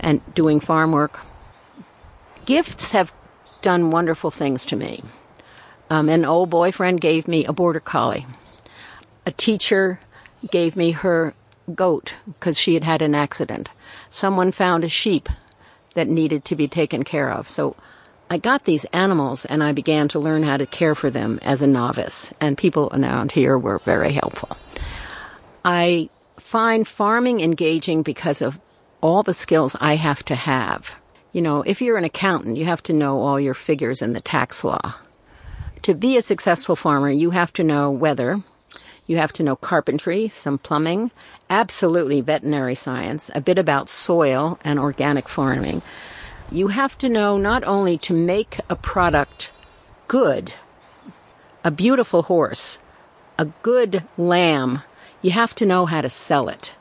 and 0.00 0.20
doing 0.34 0.60
farm 0.60 0.92
work. 0.92 1.20
Gifts 2.44 2.92
have 2.92 3.12
done 3.62 3.90
wonderful 3.90 4.30
things 4.30 4.66
to 4.66 4.76
me. 4.76 5.02
Um, 5.90 6.08
an 6.08 6.24
old 6.24 6.50
boyfriend 6.50 7.00
gave 7.00 7.28
me 7.28 7.44
a 7.44 7.52
border 7.52 7.80
collie. 7.80 8.26
A 9.24 9.30
teacher 9.32 10.00
gave 10.50 10.76
me 10.76 10.92
her 10.92 11.34
goat 11.74 12.14
because 12.26 12.58
she 12.58 12.74
had 12.74 12.84
had 12.84 13.02
an 13.02 13.14
accident. 13.14 13.68
Someone 14.10 14.52
found 14.52 14.84
a 14.84 14.88
sheep 14.88 15.28
that 15.94 16.08
needed 16.08 16.44
to 16.44 16.56
be 16.56 16.68
taken 16.68 17.02
care 17.02 17.30
of. 17.30 17.48
So 17.48 17.74
I 18.30 18.38
got 18.38 18.64
these 18.64 18.84
animals 18.86 19.44
and 19.44 19.62
I 19.62 19.72
began 19.72 20.08
to 20.08 20.18
learn 20.18 20.42
how 20.42 20.56
to 20.56 20.66
care 20.66 20.94
for 20.94 21.10
them 21.10 21.38
as 21.42 21.62
a 21.62 21.66
novice, 21.66 22.32
and 22.40 22.58
people 22.58 22.90
around 22.92 23.32
here 23.32 23.56
were 23.56 23.78
very 23.78 24.12
helpful. 24.12 24.56
I 25.64 26.10
find 26.38 26.86
farming 26.86 27.40
engaging 27.40 28.02
because 28.02 28.42
of 28.42 28.58
all 29.06 29.22
the 29.22 29.32
skills 29.32 29.76
I 29.80 29.94
have 29.94 30.24
to 30.24 30.34
have. 30.34 30.96
You 31.32 31.40
know, 31.40 31.62
if 31.62 31.80
you're 31.80 31.96
an 31.96 32.02
accountant, 32.02 32.56
you 32.56 32.64
have 32.64 32.82
to 32.82 32.92
know 32.92 33.20
all 33.20 33.38
your 33.38 33.54
figures 33.54 34.02
in 34.02 34.14
the 34.14 34.20
tax 34.20 34.64
law. 34.64 34.96
To 35.82 35.94
be 35.94 36.16
a 36.16 36.22
successful 36.22 36.74
farmer, 36.74 37.08
you 37.08 37.30
have 37.30 37.52
to 37.52 37.62
know 37.62 37.88
weather, 37.92 38.42
you 39.06 39.18
have 39.18 39.32
to 39.34 39.44
know 39.44 39.54
carpentry, 39.54 40.28
some 40.28 40.58
plumbing, 40.58 41.12
absolutely 41.48 42.20
veterinary 42.20 42.74
science, 42.74 43.30
a 43.32 43.40
bit 43.40 43.58
about 43.58 43.88
soil 43.88 44.58
and 44.64 44.80
organic 44.80 45.28
farming. 45.28 45.82
You 46.50 46.66
have 46.66 46.98
to 46.98 47.08
know 47.08 47.38
not 47.38 47.62
only 47.62 47.98
to 47.98 48.12
make 48.12 48.58
a 48.68 48.74
product 48.74 49.52
good, 50.08 50.54
a 51.62 51.70
beautiful 51.70 52.24
horse, 52.24 52.80
a 53.38 53.44
good 53.62 54.02
lamb, 54.18 54.82
you 55.22 55.30
have 55.30 55.54
to 55.54 55.66
know 55.66 55.86
how 55.86 56.00
to 56.00 56.10
sell 56.10 56.48
it. 56.48 56.74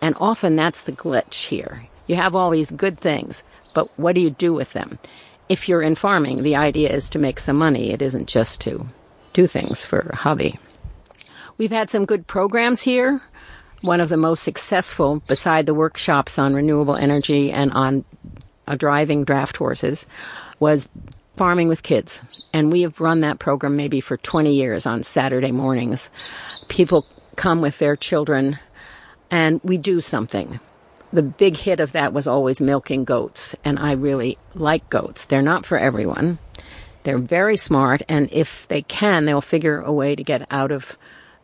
And 0.00 0.14
often 0.20 0.56
that's 0.56 0.82
the 0.82 0.92
glitch 0.92 1.46
here. 1.46 1.86
You 2.06 2.16
have 2.16 2.34
all 2.34 2.50
these 2.50 2.70
good 2.70 2.98
things, 2.98 3.42
but 3.74 3.88
what 3.98 4.14
do 4.14 4.20
you 4.20 4.30
do 4.30 4.52
with 4.52 4.72
them? 4.72 4.98
If 5.48 5.68
you're 5.68 5.82
in 5.82 5.94
farming, 5.94 6.42
the 6.42 6.56
idea 6.56 6.90
is 6.90 7.08
to 7.10 7.18
make 7.18 7.40
some 7.40 7.56
money. 7.56 7.92
It 7.92 8.02
isn't 8.02 8.28
just 8.28 8.60
to 8.62 8.86
do 9.32 9.46
things 9.46 9.84
for 9.84 10.00
a 10.00 10.16
hobby. 10.16 10.58
We've 11.58 11.70
had 11.70 11.90
some 11.90 12.04
good 12.04 12.26
programs 12.26 12.82
here. 12.82 13.20
One 13.82 14.00
of 14.00 14.08
the 14.08 14.16
most 14.16 14.42
successful, 14.42 15.20
beside 15.26 15.66
the 15.66 15.74
workshops 15.74 16.38
on 16.38 16.54
renewable 16.54 16.96
energy 16.96 17.50
and 17.50 17.72
on 17.72 18.04
uh, 18.66 18.74
driving 18.74 19.24
draft 19.24 19.56
horses, 19.56 20.06
was 20.58 20.88
farming 21.36 21.68
with 21.68 21.82
kids. 21.82 22.22
And 22.52 22.72
we 22.72 22.82
have 22.82 23.00
run 23.00 23.20
that 23.20 23.38
program 23.38 23.76
maybe 23.76 24.00
for 24.00 24.16
20 24.16 24.52
years 24.52 24.86
on 24.86 25.02
Saturday 25.02 25.52
mornings. 25.52 26.10
People 26.68 27.06
come 27.36 27.60
with 27.60 27.78
their 27.78 27.96
children 27.96 28.58
and 29.30 29.60
we 29.62 29.78
do 29.78 30.00
something. 30.00 30.60
The 31.12 31.22
big 31.22 31.56
hit 31.56 31.80
of 31.80 31.92
that 31.92 32.12
was 32.12 32.26
always 32.26 32.60
milking 32.60 33.04
goats, 33.04 33.56
and 33.64 33.78
I 33.78 33.92
really 33.92 34.36
like 34.54 34.90
goats. 34.90 35.24
They're 35.24 35.40
not 35.40 35.64
for 35.64 35.78
everyone. 35.78 36.38
They're 37.04 37.18
very 37.18 37.56
smart, 37.56 38.02
and 38.08 38.28
if 38.30 38.68
they 38.68 38.82
can, 38.82 39.24
they'll 39.24 39.40
figure 39.40 39.80
a 39.80 39.92
way 39.92 40.14
to 40.14 40.22
get 40.22 40.46
out 40.50 40.70
of 40.70 40.98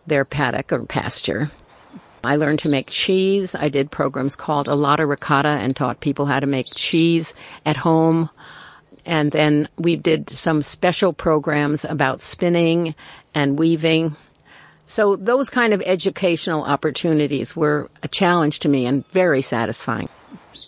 their 0.06 0.24
paddock 0.24 0.72
or 0.72 0.84
pasture. 0.84 1.50
I 2.22 2.36
learned 2.36 2.58
to 2.60 2.68
make 2.68 2.88
cheese. 2.90 3.54
I 3.54 3.68
did 3.68 3.90
programs 3.90 4.36
called 4.36 4.66
A 4.66 4.74
Lotta 4.74 5.06
Ricotta 5.06 5.48
and 5.48 5.76
taught 5.76 6.00
people 6.00 6.26
how 6.26 6.40
to 6.40 6.46
make 6.46 6.66
cheese 6.74 7.34
at 7.66 7.76
home. 7.76 8.30
And 9.06 9.30
then 9.32 9.68
we 9.78 9.96
did 9.96 10.30
some 10.30 10.62
special 10.62 11.12
programs 11.12 11.84
about 11.84 12.22
spinning 12.22 12.94
and 13.34 13.58
weaving. 13.58 14.16
So 14.94 15.16
those 15.16 15.50
kind 15.50 15.74
of 15.74 15.82
educational 15.82 16.62
opportunities 16.62 17.56
were 17.56 17.90
a 18.04 18.06
challenge 18.06 18.60
to 18.60 18.68
me 18.68 18.86
and 18.86 19.04
very 19.08 19.42
satisfying. 19.42 20.08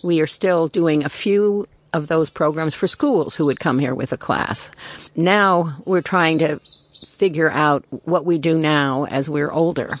We 0.03 0.19
are 0.19 0.27
still 0.27 0.67
doing 0.67 1.05
a 1.05 1.09
few 1.09 1.65
of 1.93 2.07
those 2.07 2.29
programs 2.29 2.75
for 2.75 2.87
schools 2.87 3.35
who 3.35 3.45
would 3.45 3.61
come 3.61 3.79
here 3.79 3.95
with 3.95 4.11
a 4.11 4.17
class. 4.17 4.69
Now 5.15 5.77
we're 5.85 6.01
trying 6.01 6.39
to 6.39 6.59
figure 7.07 7.49
out 7.49 7.85
what 8.03 8.25
we 8.25 8.37
do 8.37 8.57
now 8.57 9.05
as 9.05 9.29
we're 9.29 9.49
older 9.49 9.97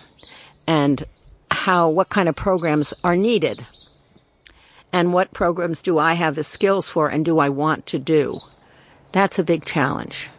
and 0.67 1.05
how, 1.49 1.87
what 1.87 2.09
kind 2.09 2.27
of 2.27 2.35
programs 2.35 2.93
are 3.05 3.15
needed 3.15 3.65
and 4.91 5.13
what 5.13 5.31
programs 5.31 5.81
do 5.81 5.99
I 5.99 6.15
have 6.15 6.35
the 6.35 6.43
skills 6.43 6.89
for 6.89 7.07
and 7.07 7.23
do 7.23 7.39
I 7.39 7.47
want 7.47 7.85
to 7.85 7.97
do? 7.97 8.41
That's 9.13 9.39
a 9.39 9.43
big 9.45 9.63
challenge. 9.63 10.29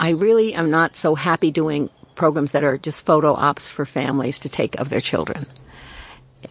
I 0.00 0.10
really 0.10 0.54
am 0.54 0.72
not 0.72 0.96
so 0.96 1.14
happy 1.14 1.52
doing 1.52 1.88
programs 2.20 2.50
that 2.50 2.62
are 2.62 2.76
just 2.76 3.06
photo 3.06 3.32
ops 3.32 3.66
for 3.66 3.86
families 3.86 4.38
to 4.38 4.50
take 4.50 4.78
of 4.78 4.90
their 4.90 5.00
children. 5.00 5.46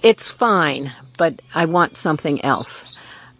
It's 0.01 0.31
fine, 0.31 0.91
but 1.15 1.43
I 1.53 1.65
want 1.65 1.95
something 1.95 2.43
else. 2.43 2.91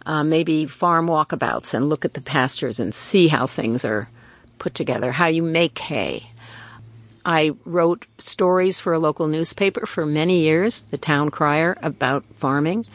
Uh, 0.06 0.22
maybe 0.22 0.66
farm 0.66 1.08
walkabouts 1.08 1.74
and 1.74 1.88
look 1.88 2.04
at 2.04 2.14
the 2.14 2.20
pastures 2.20 2.78
and 2.78 2.94
see 2.94 3.26
how 3.26 3.48
things 3.48 3.84
are 3.84 4.08
put 4.60 4.76
together, 4.76 5.10
how 5.10 5.26
you 5.26 5.42
make 5.42 5.76
hay. 5.80 6.30
I 7.24 7.50
wrote 7.64 8.06
stories 8.18 8.78
for 8.78 8.92
a 8.92 9.00
local 9.00 9.26
newspaper 9.26 9.84
for 9.84 10.06
many 10.06 10.42
years, 10.42 10.82
the 10.92 10.98
Town 10.98 11.32
Crier, 11.32 11.76
about 11.82 12.24
farming. 12.36 12.86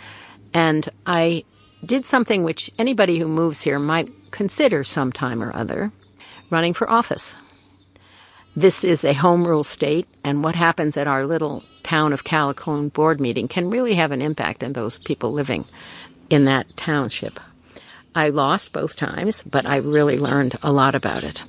And 0.54 0.88
I 1.06 1.44
did 1.86 2.06
something 2.06 2.46
which 2.46 2.72
anybody 2.80 3.20
who 3.20 3.28
moves 3.28 3.62
here 3.62 3.80
might 3.80 4.10
consider 4.32 4.86
sometime 4.86 5.44
or 5.44 5.54
other 5.54 5.92
running 6.50 6.74
for 6.74 6.90
office. 6.90 7.36
This 8.58 8.86
is 8.86 9.04
a 9.04 9.12
home 9.12 9.46
rule 9.46 9.66
state, 9.66 10.08
and 10.24 10.42
what 10.42 10.56
happens 10.56 10.96
at 10.96 11.08
our 11.08 11.26
little 11.26 11.62
town 11.84 12.14
of 12.14 12.24
Callicoon 12.24 12.94
board 12.94 13.20
meeting 13.20 13.50
can 13.50 13.70
really 13.70 13.96
have 13.96 14.14
an 14.14 14.22
impact 14.22 14.64
on 14.64 14.72
those 14.72 14.98
people 14.98 15.34
living 15.34 15.66
in 16.30 16.46
that 16.46 16.78
township. 16.78 17.38
I 18.16 18.30
lost 18.30 18.72
both 18.72 18.96
times, 18.96 19.44
but 19.44 19.68
I 19.68 19.76
really 19.76 20.18
learned 20.18 20.58
a 20.64 20.72
lot 20.72 20.96
about 20.96 21.26
it. 21.26 21.44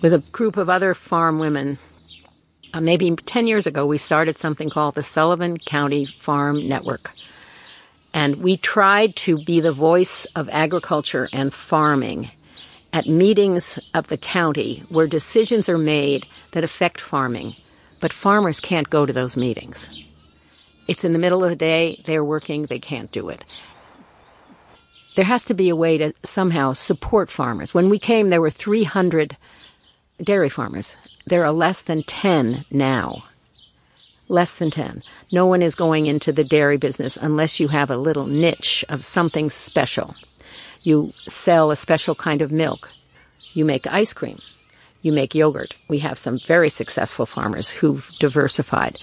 With 0.00 0.14
a 0.14 0.20
group 0.30 0.56
of 0.56 0.70
other 0.70 0.94
farm 0.94 1.40
women, 1.40 1.78
uh, 2.72 2.80
maybe 2.80 3.10
10 3.10 3.48
years 3.48 3.66
ago, 3.66 3.84
we 3.84 3.98
started 3.98 4.38
something 4.38 4.70
called 4.70 4.94
the 4.94 5.02
Sullivan 5.02 5.58
County 5.58 6.06
Farm 6.20 6.68
Network. 6.68 7.10
And 8.12 8.36
we 8.36 8.58
tried 8.58 9.16
to 9.16 9.42
be 9.42 9.58
the 9.58 9.72
voice 9.72 10.24
of 10.36 10.48
agriculture 10.50 11.28
and 11.32 11.52
farming 11.52 12.30
at 12.94 13.08
meetings 13.08 13.76
of 13.92 14.06
the 14.06 14.16
county 14.16 14.84
where 14.88 15.08
decisions 15.08 15.68
are 15.68 15.76
made 15.76 16.26
that 16.52 16.62
affect 16.62 17.00
farming, 17.00 17.56
but 18.00 18.12
farmers 18.12 18.60
can't 18.60 18.88
go 18.88 19.04
to 19.04 19.12
those 19.12 19.36
meetings. 19.36 19.90
It's 20.86 21.02
in 21.04 21.12
the 21.12 21.18
middle 21.18 21.42
of 21.42 21.50
the 21.50 21.56
day, 21.56 22.00
they're 22.06 22.24
working, 22.24 22.66
they 22.66 22.78
can't 22.78 23.10
do 23.10 23.28
it. 23.30 23.44
There 25.16 25.24
has 25.24 25.44
to 25.46 25.54
be 25.54 25.68
a 25.70 25.76
way 25.76 25.98
to 25.98 26.12
somehow 26.22 26.72
support 26.72 27.30
farmers. 27.30 27.74
When 27.74 27.90
we 27.90 27.98
came, 27.98 28.30
there 28.30 28.40
were 28.40 28.50
300 28.50 29.36
dairy 30.22 30.48
farmers. 30.48 30.96
There 31.26 31.44
are 31.44 31.52
less 31.52 31.82
than 31.82 32.04
10 32.04 32.64
now. 32.70 33.24
Less 34.28 34.54
than 34.54 34.70
10. 34.70 35.02
No 35.32 35.46
one 35.46 35.62
is 35.62 35.74
going 35.74 36.06
into 36.06 36.32
the 36.32 36.44
dairy 36.44 36.76
business 36.76 37.16
unless 37.16 37.58
you 37.58 37.68
have 37.68 37.90
a 37.90 37.96
little 37.96 38.26
niche 38.26 38.84
of 38.88 39.04
something 39.04 39.50
special. 39.50 40.14
You 40.84 41.12
sell 41.26 41.70
a 41.70 41.76
special 41.76 42.14
kind 42.14 42.40
of 42.40 42.52
milk. 42.52 42.90
You 43.54 43.64
make 43.64 43.86
ice 43.86 44.12
cream. 44.12 44.38
You 45.02 45.12
make 45.12 45.34
yogurt. 45.34 45.76
We 45.88 45.98
have 45.98 46.18
some 46.18 46.38
very 46.46 46.70
successful 46.70 47.26
farmers 47.26 47.68
who've 47.68 48.08
diversified. 48.20 48.98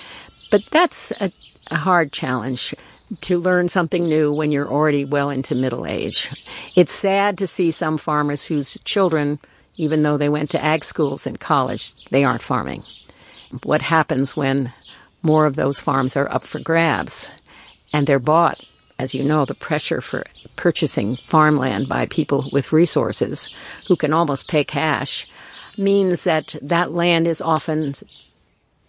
But 0.49 0.63
that's 0.71 1.11
a, 1.19 1.31
a 1.69 1.77
hard 1.77 2.11
challenge 2.11 2.73
to 3.21 3.39
learn 3.39 3.67
something 3.67 4.07
new 4.07 4.31
when 4.31 4.51
you're 4.51 4.71
already 4.71 5.05
well 5.05 5.29
into 5.29 5.55
middle 5.55 5.85
age. 5.85 6.29
It's 6.75 6.93
sad 6.93 7.37
to 7.39 7.47
see 7.47 7.71
some 7.71 7.97
farmers 7.97 8.45
whose 8.45 8.77
children, 8.85 9.39
even 9.75 10.03
though 10.03 10.17
they 10.17 10.29
went 10.29 10.49
to 10.51 10.63
ag 10.63 10.85
schools 10.85 11.27
and 11.27 11.39
college, 11.39 11.93
they 12.09 12.23
aren't 12.23 12.41
farming. 12.41 12.83
What 13.63 13.81
happens 13.81 14.35
when 14.35 14.71
more 15.23 15.45
of 15.45 15.55
those 15.55 15.79
farms 15.79 16.15
are 16.15 16.31
up 16.31 16.45
for 16.45 16.59
grabs 16.59 17.29
and 17.93 18.07
they're 18.07 18.19
bought? 18.19 18.63
As 19.01 19.15
you 19.15 19.23
know, 19.23 19.45
the 19.45 19.55
pressure 19.55 19.99
for 19.99 20.23
purchasing 20.55 21.15
farmland 21.25 21.89
by 21.89 22.05
people 22.05 22.47
with 22.53 22.71
resources 22.71 23.49
who 23.87 23.95
can 23.95 24.13
almost 24.13 24.47
pay 24.47 24.63
cash 24.63 25.27
means 25.75 26.21
that 26.21 26.55
that 26.61 26.91
land 26.91 27.25
is 27.25 27.41
often 27.41 27.95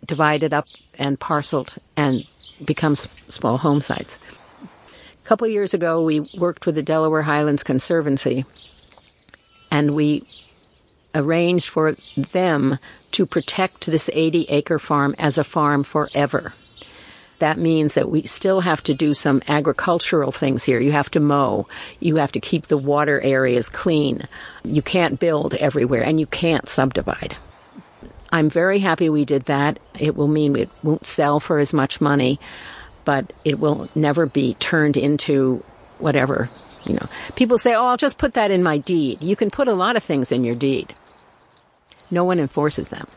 divided 0.04 0.52
up 0.52 0.66
and 0.99 1.19
parceled 1.19 1.76
and 1.97 2.26
becomes 2.62 3.09
small 3.28 3.57
home 3.57 3.81
sites. 3.81 4.19
A 4.62 5.26
couple 5.26 5.49
years 5.49 5.73
ago, 5.73 6.02
we 6.02 6.21
worked 6.37 6.66
with 6.66 6.75
the 6.75 6.83
Delaware 6.83 7.23
Highlands 7.23 7.62
Conservancy 7.62 8.45
and 9.71 9.95
we 9.95 10.26
arranged 11.14 11.71
for 11.71 11.97
them 12.33 12.78
to 13.12 13.25
protect 13.25 13.87
this 13.87 14.11
80 14.12 14.45
acre 14.50 14.78
farm 14.78 15.14
as 15.19 15.38
a 15.38 15.45
farm 15.45 15.83
forever. 15.83 16.52
That 17.42 17.58
means 17.58 17.94
that 17.94 18.08
we 18.08 18.22
still 18.22 18.61
have 18.61 18.84
to 18.84 18.94
do 18.94 19.14
some 19.14 19.42
agricultural 19.49 20.30
things 20.30 20.62
here. 20.62 20.78
You 20.78 20.92
have 20.92 21.11
to 21.11 21.18
mow. 21.18 21.66
You 21.99 22.14
have 22.14 22.30
to 22.32 22.40
keep 22.40 22.68
the 22.68 22.78
water 22.78 23.20
areas 23.20 23.68
clean. 23.68 24.28
You 24.62 24.80
can't 24.80 25.18
build 25.18 25.54
everywhere 25.54 26.02
and 26.02 26.20
you 26.20 26.26
can't 26.26 26.68
subdivide. 26.68 27.37
I'm 28.30 28.49
very 28.49 28.78
happy 28.78 29.11
we 29.11 29.25
did 29.25 29.46
that. 29.46 29.80
It 29.99 30.14
will 30.14 30.28
mean 30.28 30.54
it 30.54 30.70
won't 30.84 31.04
sell 31.04 31.40
for 31.40 31.58
as 31.58 31.72
much 31.72 32.00
money, 32.00 32.38
but 33.04 33.32
it 33.44 33.58
will 33.58 33.88
never 33.96 34.25
be 34.26 34.54
turned 34.54 34.96
into 34.96 35.64
whatever, 35.99 36.49
you 36.84 36.94
know. 36.94 37.08
People 37.34 37.58
say, 37.58 37.75
oh, 37.75 37.87
I'll 37.87 37.96
just 37.96 38.18
put 38.18 38.34
that 38.34 38.52
in 38.52 38.62
my 38.62 38.78
deed. 38.78 39.20
You 39.20 39.35
can 39.35 39.50
put 39.50 39.66
a 39.66 39.74
lot 39.74 39.96
of 39.96 40.05
things 40.05 40.31
in 40.31 40.44
your 40.44 40.55
deed. 40.55 40.94
No 42.09 42.22
one 42.22 42.38
enforces 42.38 42.87
them 42.87 43.09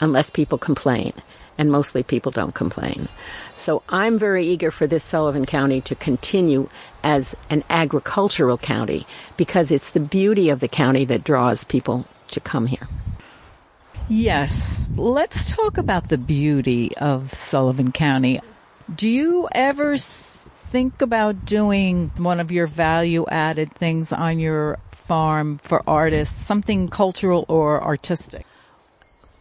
unless 0.00 0.28
people 0.28 0.58
complain. 0.58 1.12
And 1.60 1.70
mostly 1.70 2.02
people 2.02 2.32
don't 2.32 2.54
complain. 2.54 3.06
So 3.54 3.82
I'm 3.90 4.18
very 4.18 4.46
eager 4.46 4.70
for 4.70 4.86
this 4.86 5.04
Sullivan 5.04 5.44
County 5.44 5.82
to 5.82 5.94
continue 5.94 6.70
as 7.04 7.36
an 7.50 7.64
agricultural 7.68 8.56
county 8.56 9.06
because 9.36 9.70
it's 9.70 9.90
the 9.90 10.00
beauty 10.00 10.48
of 10.48 10.60
the 10.60 10.68
county 10.68 11.04
that 11.04 11.22
draws 11.22 11.64
people 11.64 12.06
to 12.28 12.40
come 12.40 12.66
here. 12.66 12.88
Yes. 14.08 14.88
Let's 14.96 15.54
talk 15.54 15.76
about 15.76 16.08
the 16.08 16.16
beauty 16.16 16.96
of 16.96 17.34
Sullivan 17.34 17.92
County. 17.92 18.40
Do 18.96 19.10
you 19.10 19.46
ever 19.52 19.98
think 19.98 21.02
about 21.02 21.44
doing 21.44 22.10
one 22.16 22.40
of 22.40 22.50
your 22.50 22.66
value 22.66 23.26
added 23.28 23.74
things 23.74 24.12
on 24.12 24.38
your 24.38 24.78
farm 24.92 25.58
for 25.58 25.82
artists, 25.86 26.42
something 26.42 26.88
cultural 26.88 27.44
or 27.48 27.84
artistic? 27.84 28.46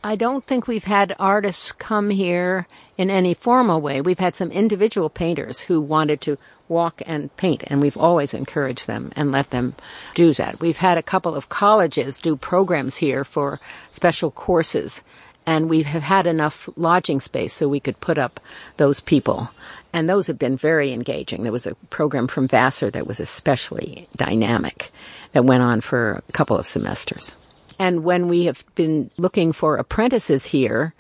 I 0.01 0.15
don't 0.15 0.45
think 0.45 0.65
we've 0.65 0.85
had 0.85 1.13
artists 1.19 1.73
come 1.73 2.09
here 2.09 2.67
in 2.97 3.09
any 3.09 3.33
formal 3.33 3.81
way. 3.81 3.99
We've 3.99 4.19
had 4.19 4.33
some 4.33 4.49
individual 4.49 5.09
painters 5.09 5.59
who 5.59 5.81
wanted 5.81 6.21
to 6.21 6.37
walk 6.69 7.01
and 7.05 7.35
paint, 7.35 7.65
and 7.67 7.81
we've 7.81 7.97
always 7.97 8.33
encouraged 8.33 8.87
them 8.87 9.11
and 9.17 9.29
let 9.29 9.49
them 9.49 9.75
do 10.15 10.33
that. 10.35 10.61
We've 10.61 10.77
had 10.77 10.97
a 10.97 11.03
couple 11.03 11.35
of 11.35 11.49
colleges 11.49 12.17
do 12.17 12.37
programs 12.37 12.95
here 12.97 13.25
for 13.25 13.59
special 13.91 14.31
courses, 14.31 15.03
and 15.45 15.69
we 15.69 15.83
have 15.83 16.03
had 16.03 16.27
enough 16.27 16.69
lodging 16.77 17.19
space 17.19 17.51
so 17.51 17.67
we 17.67 17.81
could 17.81 17.99
put 17.99 18.17
up 18.17 18.39
those 18.77 19.01
people. 19.01 19.49
And 19.91 20.07
those 20.07 20.27
have 20.27 20.39
been 20.39 20.55
very 20.55 20.93
engaging. 20.93 21.43
There 21.43 21.51
was 21.51 21.67
a 21.67 21.75
program 21.89 22.27
from 22.27 22.47
Vassar 22.47 22.89
that 22.91 23.07
was 23.07 23.19
especially 23.19 24.07
dynamic 24.15 24.91
that 25.33 25.43
went 25.43 25.63
on 25.63 25.81
for 25.81 26.23
a 26.29 26.31
couple 26.31 26.57
of 26.57 26.67
semesters. 26.67 27.35
And 27.79 28.03
when 28.03 28.27
we 28.27 28.43
have 28.43 28.63
been 28.75 29.09
looking 29.17 29.53
for 29.53 29.77
apprentices 29.77 30.45
here, 30.45 30.93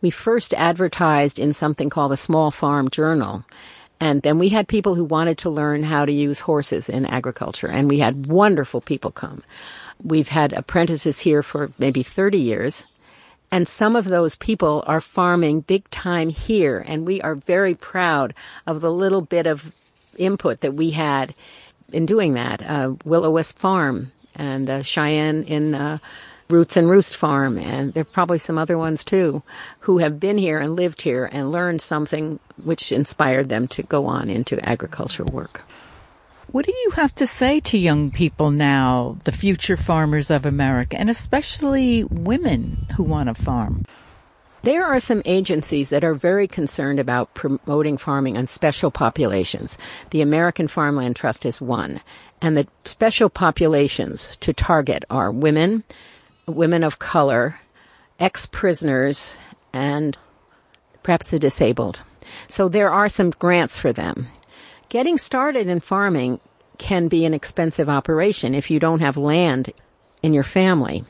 we 0.00 0.10
first 0.10 0.54
advertised 0.54 1.38
in 1.38 1.52
something 1.52 1.90
called 1.90 2.10
the 2.10 2.16
Small 2.16 2.50
Farm 2.50 2.88
Journal. 2.88 3.44
And 4.00 4.22
then 4.22 4.38
we 4.38 4.48
had 4.48 4.66
people 4.66 4.96
who 4.96 5.04
wanted 5.04 5.38
to 5.38 5.50
learn 5.50 5.84
how 5.84 6.04
to 6.04 6.10
use 6.10 6.40
horses 6.40 6.88
in 6.88 7.06
agriculture, 7.06 7.68
and 7.68 7.88
we 7.88 8.00
had 8.00 8.26
wonderful 8.26 8.80
people 8.80 9.12
come. 9.12 9.44
We've 10.02 10.28
had 10.28 10.52
apprentices 10.54 11.20
here 11.20 11.42
for 11.42 11.70
maybe 11.78 12.02
30 12.02 12.38
years, 12.38 12.84
and 13.52 13.68
some 13.68 13.94
of 13.94 14.06
those 14.06 14.34
people 14.34 14.82
are 14.88 15.00
farming 15.00 15.60
big 15.60 15.88
time 15.90 16.30
here, 16.30 16.82
and 16.84 17.06
we 17.06 17.20
are 17.20 17.36
very 17.36 17.76
proud 17.76 18.34
of 18.66 18.80
the 18.80 18.90
little 18.90 19.20
bit 19.20 19.46
of 19.46 19.70
input 20.18 20.62
that 20.62 20.74
we 20.74 20.90
had 20.90 21.32
in 21.92 22.06
doing 22.06 22.34
that. 22.34 22.62
Uh, 22.62 22.94
Willow 23.04 23.30
Wisp 23.30 23.58
Farm 23.58 24.10
and 24.34 24.68
uh, 24.68 24.82
Cheyenne 24.82 25.44
in 25.44 25.74
uh, 25.74 25.98
Roots 26.48 26.76
and 26.76 26.90
Roost 26.90 27.16
Farm, 27.16 27.58
and 27.58 27.94
there 27.94 28.02
are 28.02 28.04
probably 28.04 28.38
some 28.38 28.58
other 28.58 28.76
ones 28.76 29.04
too, 29.04 29.42
who 29.80 29.98
have 29.98 30.20
been 30.20 30.38
here 30.38 30.58
and 30.58 30.76
lived 30.76 31.02
here 31.02 31.28
and 31.32 31.50
learned 31.50 31.80
something 31.80 32.38
which 32.62 32.92
inspired 32.92 33.48
them 33.48 33.66
to 33.68 33.82
go 33.82 34.06
on 34.06 34.28
into 34.28 34.60
agricultural 34.68 35.32
work. 35.32 35.62
What 36.48 36.66
do 36.66 36.72
you 36.84 36.90
have 36.90 37.14
to 37.14 37.26
say 37.26 37.60
to 37.60 37.78
young 37.78 38.10
people 38.10 38.50
now, 38.50 39.16
the 39.24 39.32
future 39.32 39.76
farmers 39.78 40.30
of 40.30 40.44
America, 40.44 40.98
and 40.98 41.08
especially 41.08 42.04
women 42.04 42.86
who 42.96 43.02
want 43.02 43.28
to 43.28 43.34
farm? 43.34 43.86
There 44.64 44.84
are 44.84 45.00
some 45.00 45.22
agencies 45.24 45.88
that 45.88 46.04
are 46.04 46.14
very 46.14 46.46
concerned 46.46 47.00
about 47.00 47.34
promoting 47.34 47.96
farming 47.96 48.36
on 48.38 48.46
special 48.46 48.92
populations. 48.92 49.76
The 50.10 50.20
American 50.20 50.68
Farmland 50.68 51.16
Trust 51.16 51.44
is 51.44 51.60
one. 51.60 52.00
And 52.40 52.56
the 52.56 52.68
special 52.84 53.28
populations 53.28 54.36
to 54.36 54.52
target 54.52 55.04
are 55.10 55.32
women, 55.32 55.82
women 56.46 56.84
of 56.84 57.00
color, 57.00 57.60
ex-prisoners, 58.20 59.36
and 59.72 60.16
perhaps 61.02 61.26
the 61.26 61.40
disabled. 61.40 62.02
So 62.48 62.68
there 62.68 62.90
are 62.90 63.08
some 63.08 63.30
grants 63.30 63.78
for 63.78 63.92
them. 63.92 64.28
Getting 64.88 65.18
started 65.18 65.66
in 65.66 65.80
farming 65.80 66.38
can 66.78 67.08
be 67.08 67.24
an 67.24 67.34
expensive 67.34 67.88
operation 67.88 68.54
if 68.54 68.70
you 68.70 68.78
don't 68.78 69.00
have 69.00 69.16
land 69.16 69.70
in 70.22 70.32
your 70.32 70.44
family. 70.44 71.04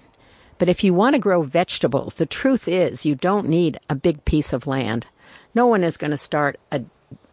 But 0.62 0.68
if 0.68 0.84
you 0.84 0.94
want 0.94 1.14
to 1.14 1.18
grow 1.18 1.42
vegetables, 1.42 2.14
the 2.14 2.24
truth 2.24 2.68
is 2.68 3.04
you 3.04 3.16
don't 3.16 3.48
need 3.48 3.80
a 3.90 3.96
big 3.96 4.24
piece 4.24 4.52
of 4.52 4.68
land. 4.68 5.08
No 5.56 5.66
one 5.66 5.82
is 5.82 5.96
going 5.96 6.12
to 6.12 6.16
start 6.16 6.56
a 6.70 6.82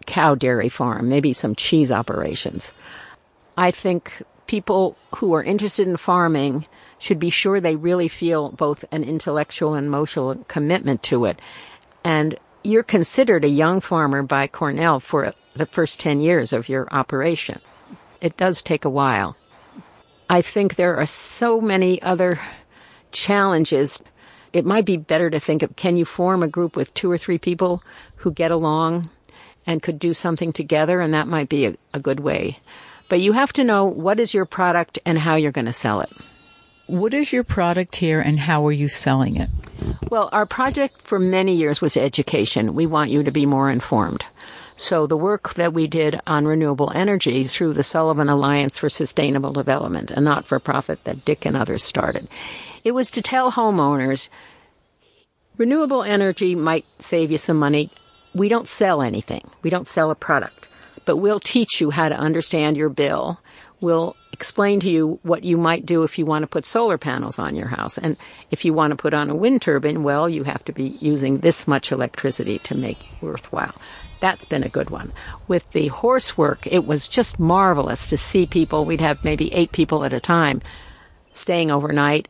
cow 0.08 0.34
dairy 0.34 0.68
farm, 0.68 1.10
maybe 1.10 1.34
some 1.34 1.54
cheese 1.54 1.92
operations. 1.92 2.72
I 3.56 3.70
think 3.70 4.24
people 4.48 4.98
who 5.18 5.36
are 5.36 5.44
interested 5.44 5.88
in 5.88 5.98
farming 5.98 6.66
should 6.98 7.20
be 7.20 7.30
sure 7.30 7.62
they 7.62 7.76
really 7.76 8.08
feel 8.08 8.50
both 8.50 8.84
an 8.92 9.04
intellectual 9.04 9.76
and 9.76 9.86
emotional 9.86 10.34
commitment 10.48 11.04
to 11.04 11.26
it. 11.26 11.40
And 12.04 12.36
you're 12.64 12.82
considered 12.82 13.46
a 13.46 13.48
young 13.48 13.80
farmer 13.80 14.24
by 14.24 14.48
Cornell 14.48 15.00
for 15.00 15.36
the 15.56 15.68
first 15.68 16.00
10 16.00 16.20
years 16.20 16.52
of 16.52 16.68
your 16.68 16.88
operation. 16.92 17.62
It 18.22 18.38
does 18.38 18.64
take 18.64 18.86
a 18.86 18.90
while. 18.90 19.38
I 20.32 20.42
think 20.42 20.76
there 20.76 20.98
are 20.98 21.06
so 21.06 21.62
many 21.62 22.02
other 22.02 22.40
challenges. 23.12 24.02
It 24.54 24.66
might 24.66 24.86
be 24.86 24.98
better 24.98 25.30
to 25.30 25.40
think 25.40 25.64
of 25.64 25.76
can 25.76 25.98
you 25.98 26.06
form 26.06 26.44
a 26.44 26.48
group 26.48 26.76
with 26.76 26.94
two 26.94 27.12
or 27.12 27.18
three 27.18 27.38
people 27.38 27.84
who 28.18 28.32
get 28.32 28.52
along 28.52 29.10
and 29.66 29.84
could 29.84 30.00
do 30.00 30.14
something 30.14 30.52
together, 30.52 31.00
and 31.02 31.14
that 31.14 31.28
might 31.28 31.50
be 31.50 31.66
a, 31.66 31.76
a 31.94 32.00
good 32.00 32.20
way. 32.20 32.60
But 33.08 33.22
you 33.22 33.34
have 33.34 33.54
to 33.54 33.64
know 33.64 33.86
what 33.86 34.20
is 34.20 34.34
your 34.34 34.46
product 34.46 35.00
and 35.06 35.20
how 35.20 35.36
you're 35.36 35.52
going 35.52 35.66
to 35.66 35.74
sell 35.74 36.02
it. 36.02 36.12
What 36.88 37.14
is 37.14 37.32
your 37.32 37.44
product 37.44 37.98
here 37.98 38.20
and 38.20 38.40
how 38.40 38.66
are 38.66 38.72
you 38.72 38.88
selling 38.88 39.36
it? 39.36 39.50
Well, 40.10 40.30
our 40.32 40.48
project 40.48 41.02
for 41.02 41.20
many 41.20 41.56
years 41.56 41.82
was 41.82 41.96
education. 41.96 42.74
We 42.74 42.88
want 42.88 43.12
you 43.12 43.22
to 43.24 43.32
be 43.32 43.46
more 43.46 43.70
informed. 43.70 44.26
So 44.76 45.06
the 45.06 45.18
work 45.18 45.54
that 45.56 45.74
we 45.74 45.88
did 45.88 46.20
on 46.26 46.48
renewable 46.48 46.92
energy 46.96 47.44
through 47.46 47.74
the 47.74 47.84
Sullivan 47.84 48.30
Alliance 48.30 48.78
for 48.78 48.90
Sustainable 48.90 49.54
Development, 49.54 50.10
a 50.10 50.22
not-for-profit 50.22 51.04
that 51.04 51.26
Dick 51.26 51.46
and 51.46 51.58
others 51.58 51.84
started, 51.84 52.28
it 52.84 52.92
was 52.92 53.10
to 53.12 53.22
tell 53.22 53.52
homeowners 53.52 54.30
renewable 55.58 56.04
energy 56.04 56.56
might 56.56 56.86
save 57.00 57.32
you 57.32 57.38
some 57.38 57.58
money 57.58 57.90
we 58.34 58.50
don't 58.50 58.68
sell 58.68 59.02
anything. 59.02 59.50
We 59.64 59.70
don't 59.70 59.88
sell 59.88 60.12
a 60.12 60.16
product, 60.16 60.68
but 61.06 61.18
we'll 61.18 61.40
teach 61.40 61.82
you 61.82 61.90
how 61.90 62.10
to 62.10 62.16
understand 62.16 62.78
your 62.78 62.90
bill. 62.90 63.40
We'll 63.82 64.16
explain 64.34 64.80
to 64.82 64.90
you 64.90 65.20
what 65.24 65.44
you 65.44 65.58
might 65.58 65.86
do 65.86 66.04
if 66.04 66.20
you 66.20 66.26
want 66.26 66.44
to 66.44 66.48
put 66.48 66.66
solar 66.66 66.98
panels 66.98 67.40
on 67.40 67.56
your 67.56 67.68
house. 67.68 67.98
And 67.98 68.18
if 68.52 68.66
you 68.66 68.74
want 68.74 68.92
to 68.92 68.98
put 68.98 69.14
on 69.14 69.30
a 69.30 69.36
wind 69.36 69.62
turbine, 69.62 70.04
well, 70.04 70.30
you 70.30 70.44
have 70.44 70.64
to 70.66 70.74
be 70.74 70.98
using 71.00 71.40
this 71.40 71.68
much 71.68 71.92
electricity 71.92 72.60
to 72.60 72.76
make 72.76 73.00
it 73.00 73.22
worthwhile. 73.22 73.76
That's 74.20 74.46
been 74.46 74.64
a 74.64 74.70
good 74.70 74.90
one. 74.90 75.14
With 75.48 75.72
the 75.72 75.88
horse 75.88 76.38
work, 76.38 76.68
it 76.68 76.86
was 76.86 77.08
just 77.08 77.40
marvelous 77.40 78.08
to 78.08 78.18
see 78.18 78.46
people. 78.46 78.84
We'd 78.86 79.02
have 79.02 79.24
maybe 79.24 79.54
eight 79.54 79.72
people 79.72 80.04
at 80.04 80.14
a 80.14 80.20
time 80.20 80.62
staying 81.34 81.72
overnight 81.72 82.28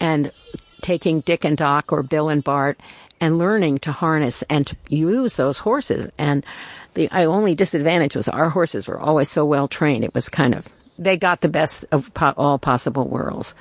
and 0.00 0.32
taking 0.80 1.20
Dick 1.20 1.44
and 1.44 1.56
Doc 1.56 1.92
or 1.92 2.02
Bill 2.02 2.28
and 2.28 2.42
Bart 2.42 2.78
and 3.20 3.38
learning 3.38 3.80
to 3.80 3.92
harness 3.92 4.42
and 4.48 4.66
to 4.66 4.76
use 4.88 5.34
those 5.34 5.58
horses. 5.58 6.10
And 6.18 6.44
the 6.94 7.10
only 7.10 7.54
disadvantage 7.54 8.16
was 8.16 8.28
our 8.28 8.50
horses 8.50 8.86
were 8.86 8.98
always 8.98 9.28
so 9.28 9.44
well 9.44 9.68
trained. 9.68 10.04
It 10.04 10.14
was 10.14 10.28
kind 10.28 10.54
of, 10.54 10.68
they 10.98 11.16
got 11.16 11.40
the 11.40 11.48
best 11.48 11.84
of 11.90 12.12
po- 12.14 12.34
all 12.36 12.58
possible 12.58 13.08
worlds. 13.08 13.54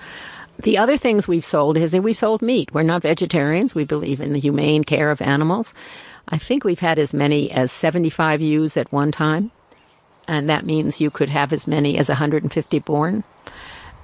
The 0.63 0.77
other 0.77 0.97
things 0.97 1.27
we've 1.27 1.45
sold 1.45 1.77
is 1.77 1.91
that 1.91 2.01
we 2.01 2.13
sold 2.13 2.41
meat. 2.41 2.73
We're 2.73 2.83
not 2.83 3.03
vegetarians. 3.03 3.75
We 3.75 3.83
believe 3.83 4.21
in 4.21 4.33
the 4.33 4.39
humane 4.39 4.83
care 4.83 5.11
of 5.11 5.21
animals. 5.21 5.73
I 6.27 6.37
think 6.37 6.63
we've 6.63 6.79
had 6.79 6.97
as 6.99 7.13
many 7.13 7.51
as 7.51 7.71
75 7.71 8.41
ewes 8.41 8.75
at 8.75 8.91
one 8.91 9.11
time. 9.11 9.51
And 10.27 10.49
that 10.49 10.65
means 10.65 10.99
you 10.99 11.09
could 11.09 11.29
have 11.29 11.53
as 11.53 11.67
many 11.67 11.97
as 11.97 12.09
150 12.09 12.79
born. 12.79 13.23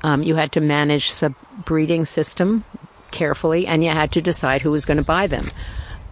Um, 0.03 0.21
you 0.23 0.35
had 0.35 0.51
to 0.53 0.61
manage 0.61 1.15
the 1.15 1.33
breeding 1.65 2.05
system 2.05 2.65
carefully, 3.11 3.65
and 3.65 3.83
you 3.83 3.89
had 3.89 4.11
to 4.13 4.21
decide 4.21 4.61
who 4.61 4.71
was 4.71 4.85
going 4.85 4.97
to 4.97 5.03
buy 5.03 5.27
them. 5.27 5.49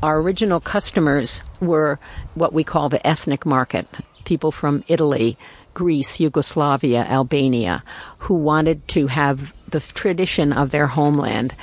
Our 0.01 0.19
original 0.19 0.59
customers 0.59 1.41
were 1.59 1.99
what 2.33 2.53
we 2.53 2.63
call 2.63 2.89
the 2.89 3.05
ethnic 3.05 3.45
market 3.45 3.87
people 4.23 4.51
from 4.51 4.83
Italy, 4.87 5.37
Greece, 5.73 6.19
Yugoslavia, 6.19 7.03
Albania, 7.03 7.83
who 8.19 8.35
wanted 8.35 8.87
to 8.89 9.07
have 9.07 9.53
the 9.67 9.79
tradition 9.79 10.53
of 10.53 10.71
their 10.71 10.87
homeland 10.87 11.55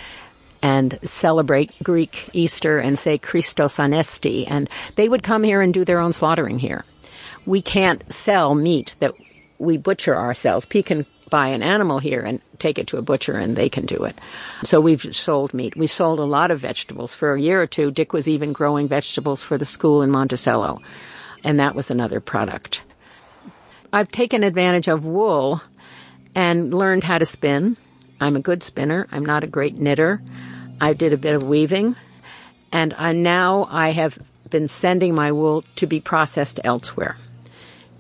and 0.62 0.98
celebrate 1.02 1.72
Greek 1.82 2.28
Easter 2.32 2.78
and 2.78 2.98
say 2.98 3.16
Christos 3.16 3.76
Anesti. 3.76 4.44
And 4.48 4.68
they 4.96 5.08
would 5.08 5.22
come 5.22 5.44
here 5.44 5.60
and 5.60 5.72
do 5.72 5.84
their 5.84 6.00
own 6.00 6.12
slaughtering 6.12 6.58
here. 6.58 6.84
We 7.46 7.62
can't 7.62 8.10
sell 8.12 8.54
meat 8.54 8.96
that 8.98 9.14
we 9.58 9.76
butcher 9.76 10.16
ourselves. 10.16 10.66
P 10.66 10.82
can 10.82 11.06
buy 11.28 11.48
an 11.48 11.62
animal 11.62 11.98
here 11.98 12.20
and 12.20 12.40
take 12.58 12.78
it 12.78 12.86
to 12.88 12.98
a 12.98 13.02
butcher 13.02 13.36
and 13.36 13.56
they 13.56 13.68
can 13.68 13.86
do 13.86 14.04
it. 14.04 14.18
So 14.64 14.80
we've 14.80 15.14
sold 15.14 15.54
meat. 15.54 15.76
We 15.76 15.86
sold 15.86 16.18
a 16.18 16.24
lot 16.24 16.50
of 16.50 16.60
vegetables. 16.60 17.14
For 17.14 17.34
a 17.34 17.40
year 17.40 17.60
or 17.60 17.66
two, 17.66 17.90
Dick 17.90 18.12
was 18.12 18.28
even 18.28 18.52
growing 18.52 18.88
vegetables 18.88 19.42
for 19.42 19.58
the 19.58 19.64
school 19.64 20.02
in 20.02 20.10
Monticello. 20.10 20.80
And 21.44 21.60
that 21.60 21.74
was 21.74 21.90
another 21.90 22.20
product. 22.20 22.82
I've 23.92 24.10
taken 24.10 24.44
advantage 24.44 24.88
of 24.88 25.04
wool 25.04 25.62
and 26.34 26.74
learned 26.74 27.04
how 27.04 27.18
to 27.18 27.26
spin. 27.26 27.76
I'm 28.20 28.36
a 28.36 28.40
good 28.40 28.62
spinner. 28.62 29.06
I'm 29.12 29.24
not 29.24 29.44
a 29.44 29.46
great 29.46 29.76
knitter. 29.76 30.20
I 30.80 30.92
did 30.92 31.12
a 31.12 31.16
bit 31.16 31.34
of 31.34 31.42
weaving 31.42 31.96
and 32.72 32.94
I, 32.94 33.12
now 33.12 33.66
I 33.70 33.90
have 33.92 34.18
been 34.50 34.68
sending 34.68 35.14
my 35.14 35.32
wool 35.32 35.64
to 35.76 35.86
be 35.86 36.00
processed 36.00 36.60
elsewhere. 36.64 37.16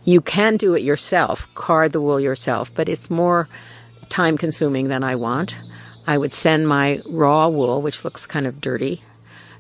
You 0.08 0.22
can 0.22 0.56
do 0.56 0.72
it 0.72 0.82
yourself, 0.82 1.54
card 1.54 1.92
the 1.92 2.00
wool 2.00 2.18
yourself, 2.18 2.72
but 2.72 2.88
it's 2.88 3.10
more 3.10 3.46
time 4.08 4.38
consuming 4.38 4.88
than 4.88 5.04
I 5.04 5.16
want. 5.16 5.58
I 6.06 6.16
would 6.16 6.32
send 6.32 6.66
my 6.66 7.02
raw 7.04 7.48
wool, 7.48 7.82
which 7.82 8.06
looks 8.06 8.24
kind 8.24 8.46
of 8.46 8.58
dirty, 8.58 9.02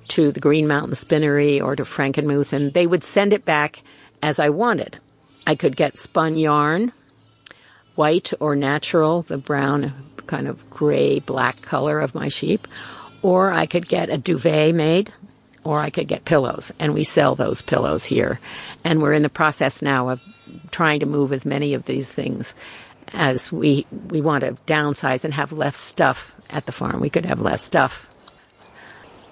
to 0.08 0.32
the 0.32 0.40
Green 0.40 0.66
Mountain 0.66 0.94
Spinnery 0.94 1.60
or 1.60 1.76
to 1.76 1.82
Frankenmuth, 1.82 2.54
and 2.54 2.72
they 2.72 2.86
would 2.86 3.04
send 3.04 3.34
it 3.34 3.44
back 3.44 3.82
as 4.22 4.38
I 4.38 4.48
wanted. 4.48 4.98
I 5.46 5.54
could 5.54 5.76
get 5.76 5.98
spun 5.98 6.38
yarn, 6.38 6.92
white 7.94 8.32
or 8.40 8.56
natural, 8.56 9.20
the 9.20 9.36
brown 9.36 9.92
kind 10.26 10.48
of 10.48 10.70
gray 10.70 11.18
black 11.18 11.60
color 11.60 12.00
of 12.00 12.14
my 12.14 12.28
sheep, 12.28 12.66
or 13.20 13.52
I 13.52 13.66
could 13.66 13.86
get 13.86 14.08
a 14.08 14.16
duvet 14.16 14.74
made, 14.74 15.12
or 15.64 15.80
I 15.80 15.90
could 15.90 16.08
get 16.08 16.24
pillows, 16.24 16.72
and 16.78 16.94
we 16.94 17.04
sell 17.04 17.34
those 17.34 17.62
pillows 17.62 18.04
here. 18.04 18.40
And 18.84 19.02
we're 19.02 19.12
in 19.12 19.22
the 19.22 19.28
process 19.28 19.82
now 19.82 20.08
of 20.10 20.20
trying 20.70 21.00
to 21.00 21.06
move 21.06 21.32
as 21.32 21.44
many 21.44 21.74
of 21.74 21.84
these 21.84 22.08
things 22.08 22.54
as 23.12 23.50
we 23.50 23.86
we 24.08 24.20
want 24.20 24.44
to 24.44 24.52
downsize 24.66 25.24
and 25.24 25.34
have 25.34 25.52
less 25.52 25.76
stuff 25.76 26.36
at 26.50 26.66
the 26.66 26.72
farm. 26.72 27.00
We 27.00 27.10
could 27.10 27.26
have 27.26 27.40
less 27.40 27.62
stuff. 27.62 28.12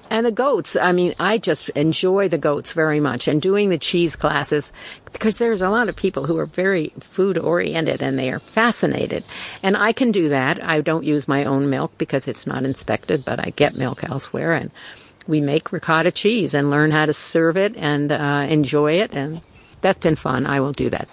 And 0.09 0.25
the 0.25 0.33
goats, 0.33 0.77
I 0.77 0.93
mean, 0.93 1.15
I 1.19 1.39
just 1.39 1.69
enjoy 1.71 2.29
the 2.29 2.39
goats 2.39 2.73
very 2.73 3.01
much 3.01 3.27
and 3.27 3.43
doing 3.43 3.71
the 3.71 3.79
cheese 3.79 4.15
classes 4.15 4.73
because 5.13 5.39
there's 5.39 5.63
a 5.63 5.69
lot 5.69 5.89
of 5.89 5.97
people 5.97 6.27
who 6.27 6.39
are 6.39 6.47
very 6.47 6.93
food 7.01 7.37
oriented 7.37 8.03
and 8.03 8.17
they 8.17 8.31
are 8.31 8.39
fascinated. 8.39 9.25
And 9.65 9.77
I 9.77 9.93
can 9.93 10.13
do 10.13 10.29
that. 10.29 10.63
I 10.63 10.81
don't 10.81 11.05
use 11.05 11.27
my 11.27 11.45
own 11.45 11.71
milk 11.71 11.93
because 11.99 12.29
it's 12.29 12.47
not 12.47 12.63
inspected, 12.63 13.25
but 13.25 13.45
I 13.45 13.51
get 13.51 13.77
milk 13.77 14.05
elsewhere 14.05 14.55
and 14.55 14.71
we 15.27 15.41
make 15.41 15.73
ricotta 15.73 16.11
cheese 16.11 16.55
and 16.55 16.71
learn 16.71 16.91
how 16.91 17.07
to 17.07 17.13
serve 17.13 17.57
it 17.57 17.77
and 17.77 18.13
uh, 18.13 18.47
enjoy 18.49 19.01
it. 19.01 19.15
And 19.15 19.41
that's 19.81 19.99
been 19.99 20.17
fun. 20.17 20.47
I 20.47 20.61
will 20.61 20.73
do 20.73 20.91
that. 20.91 21.09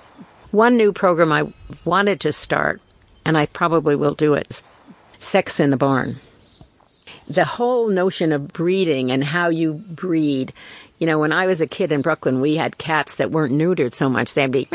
One 0.52 0.78
new 0.78 0.94
program 0.94 1.32
I 1.32 1.52
wanted 1.84 2.20
to 2.22 2.34
start, 2.34 2.82
and 3.26 3.38
I 3.38 3.48
probably 3.48 3.96
will 3.96 4.14
do 4.14 4.36
it, 4.36 4.48
is 4.50 4.64
Sex 5.20 5.60
in 5.60 5.72
the 5.72 5.78
Barn. 5.78 6.18
The 7.28 7.46
whole 7.46 7.88
notion 7.88 8.32
of 8.32 8.54
breeding 8.54 9.12
and 9.12 9.24
how 9.24 9.50
you 9.50 9.74
breed. 9.74 10.54
You 11.00 11.08
know, 11.08 11.20
when 11.20 11.32
I 11.32 11.48
was 11.48 11.62
a 11.62 11.68
kid 11.68 11.92
in 11.92 12.02
Brooklyn, 12.02 12.42
we 12.42 12.56
had 12.56 12.78
cats 12.78 13.16
that 13.16 13.32
weren't 13.32 13.54
neutered 13.54 13.94
so 13.94 14.10
much. 14.10 14.34
They'd 14.34 14.52
be 14.52 14.68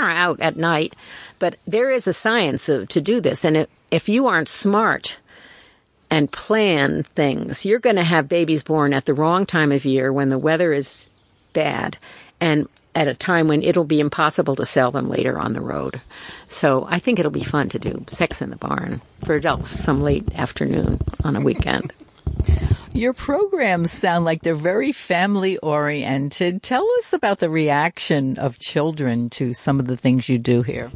out 0.00 0.40
at 0.40 0.56
night. 0.56 0.94
But 1.38 1.56
there 1.66 1.90
is 1.90 2.06
a 2.06 2.12
science 2.12 2.68
of, 2.68 2.88
to 2.88 3.00
do 3.00 3.20
this. 3.20 3.44
And 3.44 3.66
if 3.90 4.08
you 4.08 4.26
aren't 4.26 4.48
smart, 4.48 5.16
and 6.10 6.30
plan 6.30 7.04
things. 7.04 7.64
You're 7.64 7.78
going 7.78 7.96
to 7.96 8.04
have 8.04 8.28
babies 8.28 8.64
born 8.64 8.92
at 8.92 9.04
the 9.04 9.14
wrong 9.14 9.46
time 9.46 9.72
of 9.72 9.84
year 9.84 10.12
when 10.12 10.28
the 10.28 10.38
weather 10.38 10.72
is 10.72 11.08
bad 11.52 11.96
and 12.40 12.68
at 12.94 13.06
a 13.08 13.14
time 13.14 13.46
when 13.46 13.62
it'll 13.62 13.84
be 13.84 14.00
impossible 14.00 14.56
to 14.56 14.66
sell 14.66 14.90
them 14.90 15.08
later 15.08 15.38
on 15.38 15.52
the 15.52 15.60
road. 15.60 16.00
So 16.48 16.86
I 16.90 16.98
think 16.98 17.18
it'll 17.18 17.30
be 17.30 17.44
fun 17.44 17.68
to 17.70 17.78
do 17.78 18.04
sex 18.08 18.42
in 18.42 18.50
the 18.50 18.56
barn 18.56 19.00
for 19.24 19.36
adults 19.36 19.70
some 19.70 20.00
late 20.00 20.34
afternoon 20.34 21.00
on 21.22 21.36
a 21.36 21.40
weekend. 21.40 21.92
Your 22.92 23.12
programs 23.12 23.92
sound 23.92 24.24
like 24.24 24.42
they're 24.42 24.56
very 24.56 24.90
family 24.90 25.56
oriented. 25.58 26.62
Tell 26.62 26.86
us 26.98 27.12
about 27.12 27.38
the 27.38 27.48
reaction 27.48 28.36
of 28.38 28.58
children 28.58 29.30
to 29.30 29.52
some 29.52 29.78
of 29.78 29.86
the 29.86 29.96
things 29.96 30.28
you 30.28 30.38
do 30.38 30.62
here. 30.62 30.90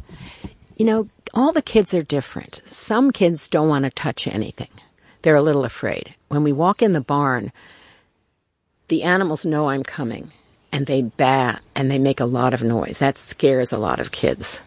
You 0.75 0.85
know, 0.85 1.09
all 1.33 1.53
the 1.53 1.61
kids 1.61 1.93
are 1.93 2.03
different. 2.03 2.61
Some 2.65 3.11
kids 3.11 3.47
don't 3.47 3.69
want 3.69 3.85
to 3.85 3.91
touch 3.91 4.27
anything 4.27 4.67
they're 5.25 5.35
a 5.35 5.41
little 5.41 5.65
afraid. 5.65 6.13
When 6.27 6.43
we 6.43 6.51
walk 6.53 6.83
in 6.83 6.93
the 6.93 7.01
barn, 7.01 7.51
the 8.89 9.01
animals 9.01 9.43
know 9.43 9.69
I'm 9.69 9.81
coming 9.81 10.31
and 10.71 10.85
they 10.85 11.01
bat 11.01 11.63
and 11.73 11.89
they 11.89 11.97
make 11.97 12.19
a 12.19 12.25
lot 12.25 12.53
of 12.53 12.61
noise. 12.61 12.99
That 12.99 13.17
scares 13.17 13.71
a 13.71 13.79
lot 13.79 13.99
of 13.99 14.11
kids. 14.11 14.61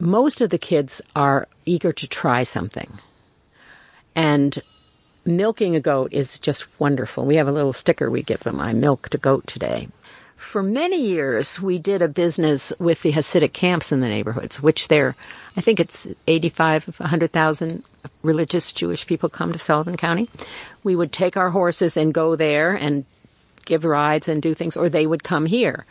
Most 0.00 0.40
of 0.40 0.50
the 0.50 0.58
kids 0.58 1.00
are 1.14 1.46
eager 1.66 1.92
to 1.92 2.08
try 2.08 2.42
something. 2.42 2.98
And 4.16 4.60
milking 5.24 5.76
a 5.76 5.80
goat 5.80 6.12
is 6.12 6.40
just 6.40 6.66
wonderful. 6.80 7.24
We 7.24 7.36
have 7.36 7.46
a 7.46 7.52
little 7.52 7.72
sticker 7.72 8.10
we 8.10 8.24
give 8.24 8.40
them. 8.40 8.60
I 8.60 8.72
milked 8.72 9.14
a 9.14 9.18
goat 9.18 9.46
today. 9.46 9.86
For 10.36 10.62
many 10.62 11.00
years, 11.00 11.60
we 11.60 11.78
did 11.78 12.02
a 12.02 12.08
business 12.08 12.72
with 12.78 13.02
the 13.02 13.12
Hasidic 13.12 13.54
camps 13.54 13.90
in 13.90 14.00
the 14.00 14.08
neighborhoods, 14.08 14.62
which 14.62 14.88
there, 14.88 15.16
I 15.56 15.62
think 15.62 15.80
it's 15.80 16.06
85, 16.26 17.00
100,000 17.00 17.82
religious 18.22 18.70
Jewish 18.72 19.06
people 19.06 19.30
come 19.30 19.52
to 19.52 19.58
Sullivan 19.58 19.96
County. 19.96 20.28
We 20.84 20.94
would 20.94 21.10
take 21.10 21.36
our 21.36 21.50
horses 21.50 21.96
and 21.96 22.12
go 22.12 22.36
there 22.36 22.74
and 22.74 23.06
give 23.64 23.84
rides 23.84 24.28
and 24.28 24.42
do 24.42 24.54
things, 24.54 24.76
or 24.76 24.88
they 24.88 25.06
would 25.06 25.24
come 25.24 25.46
here. 25.46 25.86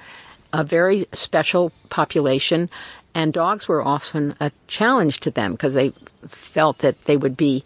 A 0.53 0.63
very 0.63 1.07
special 1.11 1.71
population, 1.89 2.69
and 3.15 3.33
dogs 3.33 3.67
were 3.67 3.83
often 3.83 4.35
a 4.39 4.51
challenge 4.67 5.19
to 5.21 5.31
them 5.31 5.53
because 5.53 5.73
they 5.73 5.89
felt 6.27 6.77
that 6.79 7.05
they 7.05 7.17
would 7.17 7.35
be 7.35 7.63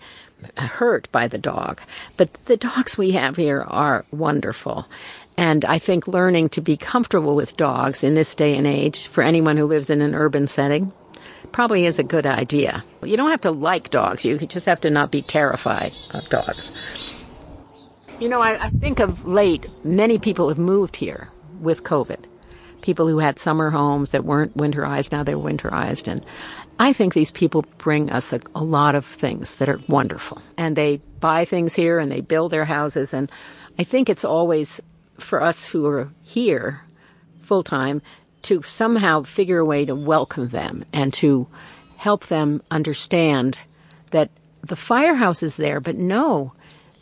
hurt 0.57 1.11
by 1.11 1.27
the 1.27 1.37
dog. 1.37 1.81
But 2.17 2.33
the 2.45 2.57
dogs 2.57 2.97
we 2.97 3.11
have 3.11 3.35
here 3.35 3.61
are 3.61 4.05
wonderful. 4.11 4.87
And 5.39 5.63
I 5.63 5.79
think 5.79 6.05
learning 6.05 6.49
to 6.49 6.61
be 6.61 6.75
comfortable 6.75 7.33
with 7.33 7.55
dogs 7.55 8.03
in 8.03 8.13
this 8.13 8.35
day 8.35 8.57
and 8.57 8.67
age 8.67 9.07
for 9.07 9.23
anyone 9.23 9.55
who 9.55 9.67
lives 9.67 9.89
in 9.89 10.01
an 10.01 10.13
urban 10.13 10.47
setting 10.47 10.91
probably 11.53 11.85
is 11.85 11.97
a 11.97 12.03
good 12.03 12.25
idea. 12.25 12.83
You 13.01 13.15
don't 13.15 13.29
have 13.29 13.39
to 13.41 13.51
like 13.51 13.89
dogs, 13.89 14.25
you 14.25 14.37
just 14.37 14.65
have 14.65 14.81
to 14.81 14.89
not 14.89 15.13
be 15.13 15.21
terrified 15.21 15.93
of 16.11 16.27
dogs. 16.27 16.73
You 18.19 18.27
know, 18.27 18.41
I, 18.41 18.65
I 18.65 18.69
think 18.69 18.99
of 18.99 19.25
late, 19.25 19.65
many 19.85 20.19
people 20.19 20.49
have 20.49 20.59
moved 20.59 20.97
here 20.97 21.29
with 21.61 21.85
COVID. 21.85 22.19
People 22.81 23.07
who 23.07 23.19
had 23.19 23.39
summer 23.39 23.69
homes 23.69 24.11
that 24.11 24.25
weren't 24.25 24.57
winterized, 24.57 25.13
now 25.13 25.23
they're 25.23 25.37
winterized. 25.37 26.09
And 26.09 26.25
I 26.79 26.91
think 26.91 27.13
these 27.13 27.31
people 27.31 27.63
bring 27.77 28.11
us 28.11 28.33
a, 28.33 28.41
a 28.55 28.63
lot 28.63 28.93
of 28.93 29.05
things 29.05 29.55
that 29.55 29.69
are 29.69 29.79
wonderful. 29.87 30.41
And 30.57 30.75
they 30.75 30.97
buy 31.21 31.45
things 31.45 31.75
here 31.75 31.97
and 31.97 32.11
they 32.11 32.19
build 32.19 32.51
their 32.51 32.65
houses. 32.65 33.13
And 33.13 33.31
I 33.77 33.85
think 33.85 34.09
it's 34.09 34.25
always 34.25 34.81
for 35.21 35.41
us 35.41 35.65
who 35.65 35.85
are 35.85 36.09
here 36.23 36.81
full 37.41 37.63
time 37.63 38.01
to 38.43 38.61
somehow 38.63 39.23
figure 39.23 39.59
a 39.59 39.65
way 39.65 39.85
to 39.85 39.95
welcome 39.95 40.49
them 40.49 40.85
and 40.93 41.13
to 41.13 41.47
help 41.97 42.27
them 42.27 42.61
understand 42.71 43.59
that 44.11 44.29
the 44.61 44.75
firehouse 44.75 45.43
is 45.43 45.57
there, 45.57 45.79
but 45.79 45.97
no, 45.97 46.53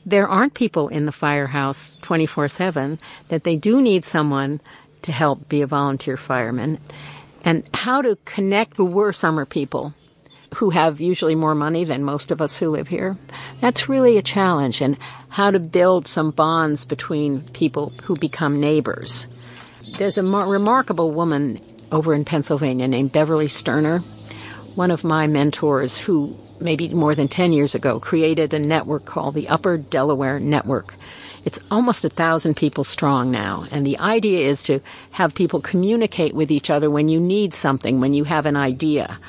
there 0.05 0.27
aren't 0.27 0.53
people 0.53 0.87
in 0.87 1.05
the 1.05 1.11
firehouse 1.11 1.97
24 2.01 2.47
7, 2.47 2.99
that 3.27 3.43
they 3.43 3.55
do 3.55 3.81
need 3.81 4.05
someone 4.05 4.61
to 5.01 5.11
help 5.11 5.47
be 5.49 5.61
a 5.61 5.67
volunteer 5.67 6.17
fireman, 6.17 6.79
and 7.43 7.63
how 7.73 8.01
to 8.01 8.17
connect 8.25 8.77
who 8.77 8.85
were 8.85 9.13
summer 9.13 9.45
people 9.45 9.93
who 10.55 10.69
have 10.69 11.01
usually 11.01 11.35
more 11.35 11.55
money 11.55 11.83
than 11.83 12.03
most 12.03 12.31
of 12.31 12.41
us 12.41 12.57
who 12.57 12.69
live 12.69 12.87
here. 12.87 13.17
That's 13.59 13.89
really 13.89 14.17
a 14.17 14.21
challenge, 14.21 14.81
and 14.81 14.97
how 15.37 15.51
to 15.51 15.59
build 15.59 16.07
some 16.07 16.31
bonds 16.31 16.83
between 16.83 17.43
people 17.49 17.93
who 18.01 18.15
become 18.15 18.59
neighbors. 18.59 19.27
There's 19.99 20.17
a 20.17 20.23
remarkable 20.23 21.11
woman 21.11 21.61
over 21.91 22.15
in 22.15 22.25
Pennsylvania 22.25 22.87
named 22.87 23.11
Beverly 23.11 23.47
Sterner, 23.47 23.99
one 24.73 24.89
of 24.89 25.03
my 25.03 25.27
mentors 25.27 25.99
who 25.99 26.35
maybe 26.59 26.87
more 26.87 27.13
than 27.13 27.27
10 27.27 27.51
years 27.51 27.75
ago 27.75 27.99
created 27.99 28.51
a 28.51 28.57
network 28.57 29.05
called 29.05 29.35
the 29.35 29.47
Upper 29.47 29.77
Delaware 29.77 30.39
Network. 30.39 30.95
It's 31.45 31.59
almost 31.69 32.03
a 32.03 32.09
thousand 32.09 32.55
people 32.55 32.83
strong 32.83 33.29
now. 33.29 33.67
And 33.69 33.85
the 33.85 33.99
idea 33.99 34.49
is 34.49 34.63
to 34.63 34.79
have 35.11 35.35
people 35.35 35.61
communicate 35.61 36.33
with 36.33 36.49
each 36.49 36.71
other 36.71 36.89
when 36.89 37.09
you 37.09 37.19
need 37.19 37.53
something, 37.53 37.99
when 37.99 38.15
you 38.15 38.23
have 38.23 38.47
an 38.47 38.55
idea. 38.55 39.19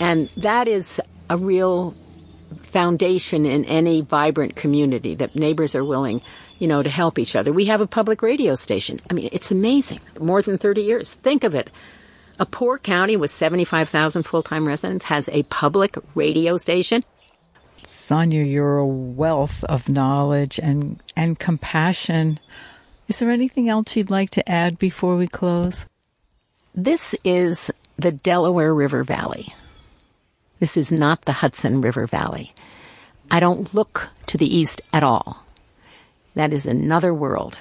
And 0.00 0.28
that 0.36 0.68
is 0.68 1.00
a 1.30 1.38
real 1.38 1.94
foundation 2.76 3.46
in 3.46 3.64
any 3.64 4.02
vibrant 4.02 4.54
community 4.54 5.14
that 5.14 5.34
neighbors 5.34 5.74
are 5.74 5.82
willing, 5.82 6.20
you 6.58 6.68
know, 6.68 6.82
to 6.82 6.90
help 6.90 7.18
each 7.18 7.34
other. 7.34 7.50
We 7.50 7.64
have 7.64 7.80
a 7.80 7.86
public 7.86 8.20
radio 8.20 8.54
station. 8.54 9.00
I 9.08 9.14
mean, 9.14 9.30
it's 9.32 9.50
amazing. 9.50 10.00
More 10.20 10.42
than 10.42 10.58
30 10.58 10.82
years. 10.82 11.14
Think 11.14 11.42
of 11.42 11.54
it. 11.54 11.70
A 12.38 12.44
poor 12.44 12.76
county 12.76 13.16
with 13.16 13.30
75,000 13.30 14.24
full-time 14.24 14.66
residents 14.66 15.06
has 15.06 15.26
a 15.30 15.44
public 15.44 15.96
radio 16.14 16.58
station. 16.58 17.02
Sonia, 17.82 18.44
you're 18.44 18.76
a 18.76 18.86
wealth 18.86 19.64
of 19.64 19.88
knowledge 19.88 20.58
and, 20.58 21.02
and 21.16 21.38
compassion. 21.38 22.38
Is 23.08 23.20
there 23.20 23.30
anything 23.30 23.70
else 23.70 23.96
you'd 23.96 24.10
like 24.10 24.28
to 24.32 24.46
add 24.46 24.78
before 24.78 25.16
we 25.16 25.28
close? 25.28 25.86
This 26.74 27.14
is 27.24 27.70
the 27.96 28.12
Delaware 28.12 28.74
River 28.74 29.02
Valley. 29.02 29.54
This 30.58 30.76
is 30.76 30.90
not 30.90 31.22
the 31.22 31.32
Hudson 31.32 31.80
River 31.80 32.06
Valley. 32.06 32.54
I 33.30 33.40
don't 33.40 33.74
look 33.74 34.08
to 34.26 34.38
the 34.38 34.54
east 34.54 34.80
at 34.92 35.02
all. 35.02 35.44
That 36.34 36.52
is 36.52 36.66
another 36.66 37.12
world. 37.12 37.58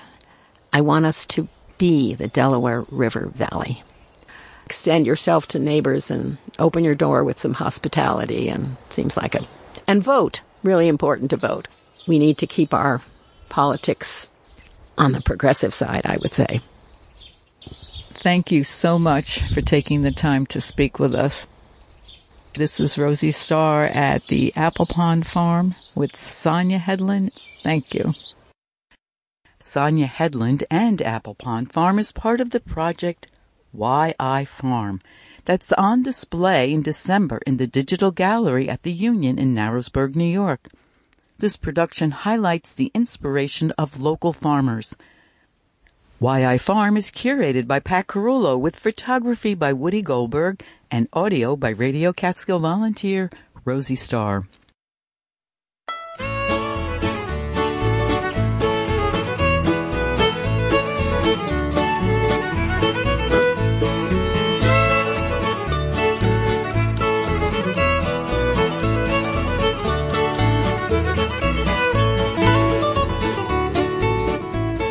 I 0.72 0.82
want 0.82 1.06
us 1.06 1.26
to 1.28 1.48
be 1.78 2.14
the 2.14 2.28
Delaware 2.28 2.86
River 2.92 3.28
Valley. 3.28 3.84
Extend 4.66 5.06
yourself 5.06 5.48
to 5.50 5.60
neighbors 5.60 6.10
and 6.10 6.38
open 6.58 6.84
your 6.84 6.96
door 6.96 7.24
with 7.24 7.40
some 7.40 7.54
hospitality 7.54 8.50
and 8.50 8.78
seems 8.90 9.16
like 9.16 9.36
a 9.36 9.48
and 9.88 10.02
vote. 10.04 10.42
Really 10.64 10.88
important 10.88 11.30
to 11.30 11.38
vote. 11.38 11.68
We 12.08 12.18
need 12.20 12.38
to 12.40 12.48
keep 12.48 12.74
our 12.74 13.02
politics 13.50 14.30
on 14.98 15.12
the 15.12 15.22
progressive 15.22 15.74
side, 15.74 16.06
I 16.06 16.18
would 16.18 16.34
say. 16.34 16.62
Thank 18.14 18.52
you 18.52 18.64
so 18.64 18.98
much 18.98 19.42
for 19.54 19.62
taking 19.62 20.02
the 20.02 20.12
time 20.12 20.46
to 20.48 20.62
speak 20.62 20.98
with 20.98 21.14
us. 21.14 21.48
This 22.58 22.80
is 22.80 22.98
Rosie 22.98 23.34
Starr 23.34 23.84
at 23.84 24.28
the 24.28 24.54
Apple 24.56 24.86
Pond 24.86 25.28
Farm 25.28 25.74
with 25.94 26.16
Sonia 26.16 26.80
Hedlund. 26.80 27.34
Thank 27.62 27.94
you. 27.94 28.14
Sonia 29.60 30.08
Hedlund 30.08 30.64
and 30.72 31.02
Apple 31.02 31.36
Pond 31.36 31.74
Farm 31.74 32.00
is 32.00 32.14
part 32.14 32.40
of 32.40 32.52
the 32.52 32.62
project 32.62 33.28
Why 33.74 34.16
I 34.18 34.46
Farm 34.46 35.02
that's 35.44 35.74
on 35.74 36.02
display 36.04 36.72
in 36.72 36.82
December 36.82 37.42
in 37.46 37.58
the 37.58 37.68
Digital 37.68 38.12
Gallery 38.12 38.70
at 38.70 38.84
the 38.84 38.94
Union 38.94 39.38
in 39.38 39.54
Narrowsburg, 39.54 40.16
New 40.16 40.24
York. 40.24 40.70
This 41.38 41.58
production 41.58 42.12
highlights 42.12 42.72
the 42.72 42.90
inspiration 42.94 43.72
of 43.72 44.00
local 44.00 44.32
farmers. 44.32 44.96
Why 46.18 46.46
I 46.46 46.58
Farm 46.58 46.96
is 46.96 47.12
curated 47.12 47.68
by 47.68 47.82
Pat 47.82 48.08
Carullo 48.08 48.58
with 48.58 48.78
photography 48.78 49.54
by 49.54 49.74
Woody 49.74 50.02
Goldberg 50.02 50.64
and 50.90 51.10
audio 51.12 51.58
by 51.58 51.72
Radio 51.72 52.14
Catskill 52.14 52.60
volunteer 52.60 53.30
Rosie 53.66 53.98
Starr. 53.98 54.48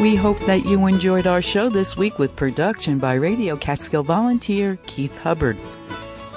We 0.05 0.17
hope 0.17 0.39
that 0.41 0.67
you 0.67 0.87
enjoyed 0.87 1.27
our 1.27 1.41
show 1.41 1.71
this 1.71 1.97
week 1.97 2.19
with 2.19 2.37
production 2.37 2.99
by 2.99 3.15
Radio 3.15 3.57
Catskill 3.57 4.03
volunteer 4.03 4.79
Keith 4.87 5.17
Hubbard. 5.17 5.57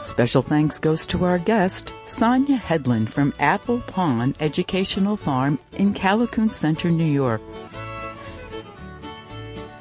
Special 0.02 0.42
thanks 0.42 0.80
goes 0.80 1.06
to 1.08 1.26
our 1.26 1.38
guest, 1.38 1.92
Sonia 2.08 2.56
Hedlund 2.56 3.10
from 3.10 3.34
Apple 3.40 3.82
Pond 3.82 4.38
Educational 4.40 5.18
Farm 5.18 5.60
in 5.74 5.94
Callicoon 5.94 6.50
Center, 6.50 6.90
New 6.90 7.04
York. 7.04 7.42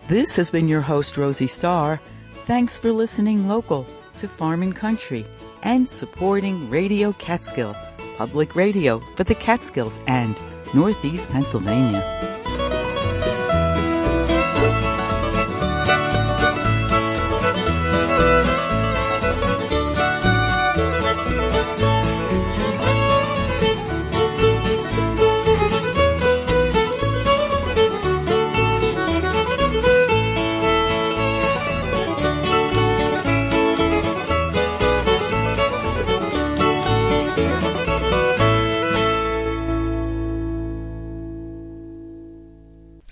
This 0.09 0.35
has 0.35 0.51
been 0.51 0.67
your 0.67 0.81
host, 0.81 1.17
Rosie 1.17 1.47
Starr. 1.47 2.01
Thanks 2.43 2.81
for 2.81 2.91
listening 2.91 3.47
local 3.47 3.87
to 4.17 4.27
Farm 4.27 4.65
and 4.65 4.75
Country 4.75 5.25
and 5.63 5.89
supporting 5.89 6.69
Radio 6.69 7.13
Catskill, 7.13 7.77
public 8.17 8.57
radio 8.57 8.99
for 9.15 9.23
the 9.23 9.37
Catskills 9.37 9.97
and 10.09 10.37
Northeast 10.75 11.31
Pennsylvania. 11.31 12.46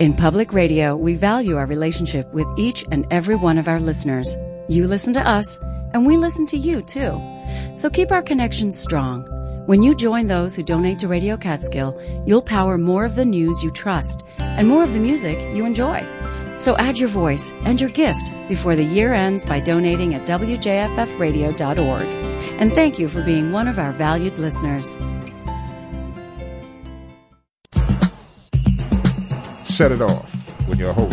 in 0.00 0.14
public 0.14 0.54
radio, 0.54 0.96
we 0.96 1.14
value 1.14 1.58
our 1.58 1.66
relationship 1.66 2.26
with 2.32 2.46
each 2.56 2.86
and 2.90 3.06
every 3.10 3.36
one 3.36 3.58
of 3.58 3.68
our 3.68 3.78
listeners. 3.78 4.38
You 4.66 4.86
listen 4.86 5.12
to 5.12 5.28
us, 5.28 5.58
and 5.92 6.06
we 6.06 6.16
listen 6.16 6.46
to 6.46 6.56
you 6.56 6.82
too. 6.82 7.20
So 7.74 7.90
keep 7.90 8.10
our 8.10 8.22
connection 8.22 8.72
strong. 8.72 9.26
When 9.66 9.82
you 9.82 9.94
join 9.94 10.26
those 10.26 10.56
who 10.56 10.62
donate 10.62 10.98
to 11.00 11.08
Radio 11.08 11.36
Catskill, 11.36 12.00
you'll 12.26 12.40
power 12.40 12.78
more 12.78 13.04
of 13.04 13.14
the 13.14 13.26
news 13.26 13.62
you 13.62 13.70
trust 13.70 14.22
and 14.38 14.66
more 14.66 14.82
of 14.82 14.94
the 14.94 15.00
music 15.00 15.38
you 15.54 15.66
enjoy. 15.66 16.00
So 16.58 16.76
add 16.78 16.98
your 16.98 17.10
voice 17.10 17.52
and 17.64 17.78
your 17.78 17.90
gift 17.90 18.32
before 18.48 18.76
the 18.76 18.84
year 18.84 19.12
ends 19.12 19.44
by 19.44 19.60
donating 19.60 20.14
at 20.14 20.26
wjffradio.org. 20.26 22.06
And 22.58 22.72
thank 22.72 22.98
you 22.98 23.06
for 23.06 23.22
being 23.22 23.52
one 23.52 23.68
of 23.68 23.78
our 23.78 23.92
valued 23.92 24.38
listeners. 24.38 24.98
Set 29.80 29.92
it 29.92 30.02
off 30.02 30.68
when 30.68 30.78
your 30.78 30.92
host 30.92 31.08